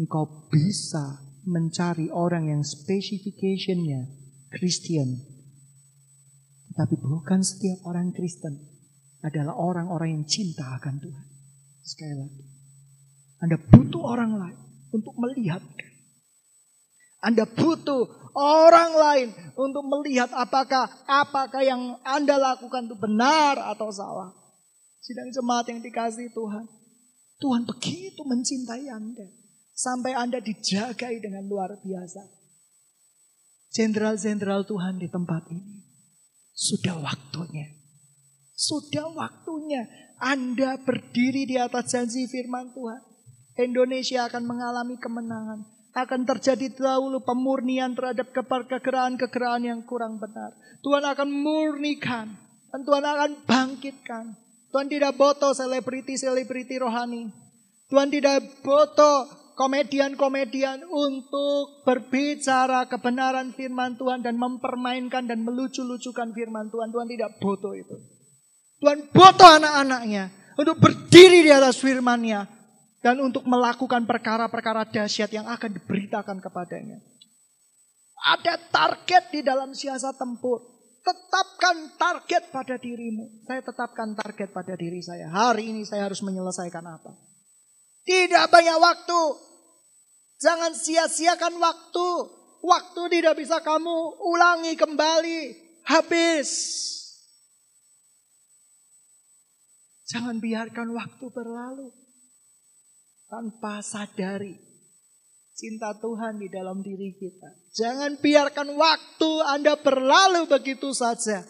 Engkau 0.00 0.48
bisa 0.48 1.20
mencari 1.44 2.08
orang 2.08 2.48
yang 2.48 2.64
spesifikasinya 2.64 4.00
Kristen. 4.48 5.20
Tapi 6.72 6.94
bukan 6.96 7.44
setiap 7.44 7.84
orang 7.84 8.16
Kristen 8.16 8.64
adalah 9.20 9.52
orang-orang 9.60 10.22
yang 10.22 10.24
cinta 10.24 10.72
akan 10.80 10.96
Tuhan. 11.04 11.26
Sekali 11.84 12.14
lagi. 12.16 12.44
Anda 13.44 13.60
butuh 13.60 14.02
orang 14.08 14.40
lain 14.40 14.58
untuk 14.96 15.12
melihat. 15.20 15.60
Anda 17.18 17.44
butuh 17.44 18.30
orang 18.38 18.90
lain 18.94 19.28
untuk 19.58 19.82
melihat 19.82 20.30
apakah 20.30 20.86
apakah 21.02 21.62
yang 21.66 21.98
Anda 22.06 22.38
lakukan 22.38 22.86
itu 22.86 22.94
benar 22.94 23.58
atau 23.58 23.90
salah. 23.90 24.30
Sidang 25.02 25.34
jemaat 25.34 25.66
yang 25.66 25.80
dikasih 25.82 26.30
Tuhan. 26.30 26.68
Tuhan 27.38 27.62
begitu 27.66 28.22
mencintai 28.22 28.86
Anda. 28.90 29.26
Sampai 29.74 30.14
Anda 30.14 30.42
dijagai 30.42 31.22
dengan 31.22 31.46
luar 31.46 31.78
biasa. 31.82 32.22
Jenderal-jenderal 33.74 34.66
Tuhan 34.66 34.98
di 34.98 35.06
tempat 35.10 35.46
ini. 35.50 35.86
Sudah 36.54 36.98
waktunya. 36.98 37.70
Sudah 38.58 39.06
waktunya 39.14 39.86
Anda 40.18 40.82
berdiri 40.82 41.46
di 41.46 41.54
atas 41.58 41.94
janji 41.94 42.26
firman 42.26 42.74
Tuhan. 42.74 43.00
Indonesia 43.58 44.26
akan 44.26 44.42
mengalami 44.46 44.98
kemenangan. 44.98 45.77
Akan 45.96 46.22
terjadi 46.28 46.68
dahulu 46.72 47.24
pemurnian 47.24 47.96
terhadap 47.96 48.30
kegeraan-kegeraan 48.32 49.62
yang 49.64 49.80
kurang 49.82 50.20
benar. 50.20 50.54
Tuhan 50.84 51.04
akan 51.04 51.28
murnikan. 51.32 52.32
Dan 52.68 52.84
Tuhan 52.84 53.04
akan 53.04 53.30
bangkitkan. 53.48 54.24
Tuhan 54.68 54.86
tidak 54.92 55.16
boto 55.16 55.56
selebriti-selebriti 55.56 56.76
rohani. 56.76 57.32
Tuhan 57.88 58.12
tidak 58.12 58.60
boto 58.60 59.24
komedian-komedian 59.56 60.86
untuk 60.86 61.82
berbicara 61.82 62.86
kebenaran 62.86 63.56
firman 63.56 63.96
Tuhan 63.96 64.22
dan 64.22 64.38
mempermainkan 64.38 65.26
dan 65.26 65.42
melucu-lucukan 65.42 66.30
firman 66.36 66.68
Tuhan. 66.70 66.92
Tuhan 66.92 67.08
tidak 67.08 67.40
butuh 67.40 67.74
itu. 67.74 67.96
Tuhan 68.78 69.10
butuh 69.10 69.50
anak-anaknya 69.58 70.30
untuk 70.54 70.78
berdiri 70.78 71.42
di 71.42 71.50
atas 71.50 71.82
firman-Nya 71.82 72.57
dan 72.98 73.22
untuk 73.22 73.46
melakukan 73.46 74.04
perkara-perkara 74.04 74.90
dahsyat 74.90 75.30
yang 75.30 75.46
akan 75.46 75.70
diberitakan 75.70 76.42
kepadanya. 76.42 76.98
Ada 78.18 78.58
target 78.74 79.30
di 79.30 79.40
dalam 79.46 79.70
siasat 79.70 80.18
tempur. 80.18 80.58
Tetapkan 80.98 81.94
target 81.94 82.50
pada 82.50 82.74
dirimu. 82.74 83.46
Saya 83.46 83.62
tetapkan 83.62 84.12
target 84.18 84.50
pada 84.50 84.74
diri 84.74 84.98
saya. 84.98 85.30
Hari 85.30 85.70
ini 85.70 85.86
saya 85.86 86.10
harus 86.10 86.20
menyelesaikan 86.20 86.82
apa? 86.82 87.14
Tidak 88.02 88.44
banyak 88.50 88.78
waktu. 88.82 89.22
Jangan 90.42 90.74
sia-siakan 90.74 91.54
waktu. 91.62 92.08
Waktu 92.58 93.02
tidak 93.14 93.38
bisa 93.38 93.62
kamu 93.62 94.18
ulangi 94.26 94.74
kembali. 94.74 95.40
Habis. 95.86 96.50
Jangan 100.10 100.42
biarkan 100.42 100.92
waktu 100.92 101.24
berlalu. 101.30 101.97
Tanpa 103.28 103.84
sadari 103.84 104.68
cinta 105.58 105.90
Tuhan 105.98 106.38
di 106.38 106.46
dalam 106.46 106.80
diri 106.80 107.18
kita. 107.18 107.50
Jangan 107.74 108.22
biarkan 108.22 108.78
waktu 108.78 109.30
Anda 109.42 109.74
berlalu 109.74 110.46
begitu 110.46 110.94
saja. 110.94 111.42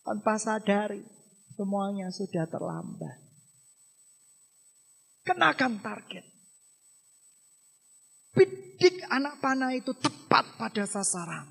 Tanpa 0.00 0.40
sadari 0.40 1.04
semuanya 1.52 2.08
sudah 2.08 2.48
terlambat. 2.48 3.20
Kenakan 5.28 5.84
target. 5.84 6.24
Bidik 8.32 9.04
anak 9.12 9.44
panah 9.44 9.76
itu 9.76 9.92
tepat 9.92 10.56
pada 10.56 10.88
sasaran. 10.88 11.44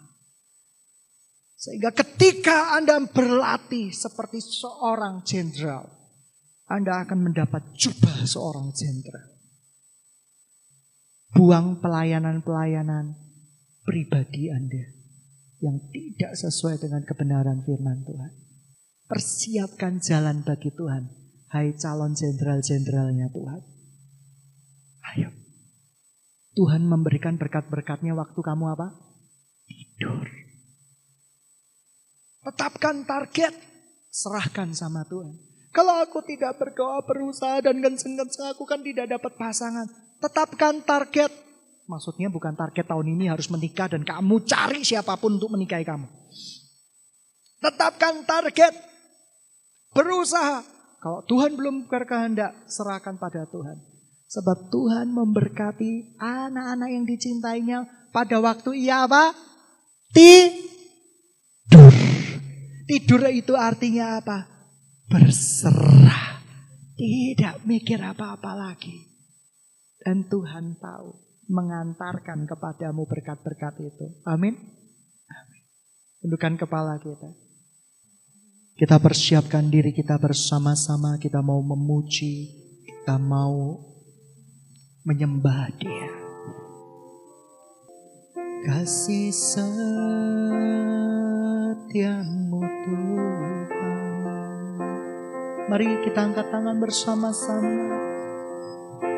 Sehingga 1.57 1.93
ketika 1.93 2.73
Anda 2.73 2.97
berlatih 3.05 3.93
seperti 3.93 4.41
seorang 4.41 5.21
jenderal, 5.21 5.85
Anda 6.65 7.05
akan 7.05 7.29
mendapat 7.29 7.77
jubah 7.77 8.25
seorang 8.25 8.73
jenderal. 8.73 9.36
Buang 11.37 11.77
pelayanan-pelayanan 11.85 13.13
pribadi 13.85 14.49
Anda 14.49 14.89
yang 15.61 15.77
tidak 15.93 16.33
sesuai 16.33 16.81
dengan 16.81 17.05
kebenaran 17.05 17.61
firman 17.61 18.01
Tuhan. 18.09 18.31
Persiapkan 19.05 20.01
jalan 20.01 20.41
bagi 20.41 20.73
Tuhan. 20.73 21.05
Hai 21.53 21.77
calon 21.77 22.17
jenderal-jenderalnya 22.17 23.29
Tuhan. 23.29 23.61
Ayo 25.13 25.29
Tuhan 26.57 26.89
memberikan 26.89 27.37
berkat-berkatnya 27.37 28.17
waktu 28.17 28.41
kamu 28.41 28.73
apa? 28.73 28.97
Tidur. 29.69 30.25
Tetapkan 32.49 33.05
target. 33.05 33.53
Serahkan 34.09 34.73
sama 34.73 35.05
Tuhan. 35.05 35.37
Kalau 35.75 35.95
aku 36.01 36.23
tidak 36.25 36.57
berdoa, 36.57 37.03
berusaha 37.05 37.61
dan 37.61 37.77
kenceng-kenceng 37.83 38.49
aku 38.49 38.63
kan 38.65 38.81
tidak 38.81 39.11
dapat 39.11 39.35
pasangan. 39.37 39.85
Tetapkan 40.17 40.81
target. 40.81 41.29
Maksudnya 41.87 42.27
bukan 42.27 42.51
target 42.57 42.83
tahun 42.83 43.15
ini 43.15 43.31
harus 43.31 43.47
menikah 43.47 43.87
dan 43.87 44.03
kamu 44.03 44.43
cari 44.43 44.83
siapa 44.83 45.15
pun 45.15 45.39
untuk 45.39 45.53
menikahi 45.53 45.87
kamu. 45.87 46.07
Tetapkan 47.63 48.27
target. 48.27 48.73
Berusaha. 49.95 50.65
Kalau 50.97 51.23
Tuhan 51.29 51.55
belum 51.55 51.87
berkehendak, 51.87 52.67
serahkan 52.67 53.15
pada 53.15 53.45
Tuhan. 53.47 53.77
Sebab 54.27 54.67
Tuhan 54.67 55.07
memberkati 55.15 56.19
anak-anak 56.19 56.89
yang 56.91 57.05
dicintainya 57.07 57.87
pada 58.11 58.43
waktu 58.43 58.75
ia 58.75 59.07
apa? 59.07 59.31
Tidur. 60.11 61.93
Tidur 62.83 63.21
itu 63.31 63.55
artinya 63.55 64.19
apa? 64.19 64.56
Berserah. 65.07 66.43
Tidak 66.99 67.63
mikir 67.63 68.03
apa-apa 68.03 68.51
lagi. 68.51 69.07
Dan 70.03 70.27
Tuhan 70.27 70.75
tahu 70.75 71.15
mengantarkan 71.47 72.43
kepadamu 72.43 73.07
berkat-berkat 73.07 73.79
itu. 73.87 74.19
Amin. 74.27 74.55
Amin. 75.31 75.63
Tundukkan 76.19 76.59
kepala 76.59 76.99
kita. 76.99 77.31
Kita 78.77 78.99
persiapkan 78.99 79.71
diri 79.71 79.95
kita 79.95 80.19
bersama-sama. 80.19 81.15
Kita 81.17 81.39
mau 81.39 81.63
memuji. 81.63 82.51
Kita 82.83 83.15
mau 83.15 83.79
menyembah 85.07 85.71
dia. 85.79 86.11
Kasih 88.67 89.31
setiamu 89.31 89.71
Tuhan. 92.59 93.36
Mari 95.67 95.99
kita 95.99 96.31
angkat 96.31 96.47
tangan 96.47 96.79
bersama-sama. 96.79 97.91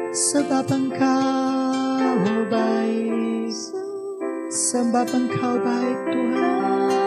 Sebab 0.09 0.65
engkau 0.65 2.25
baik 2.49 3.53
Sebab 4.49 5.07
engkau 5.13 5.61
baik 5.61 5.99
Tuhan 6.09 6.98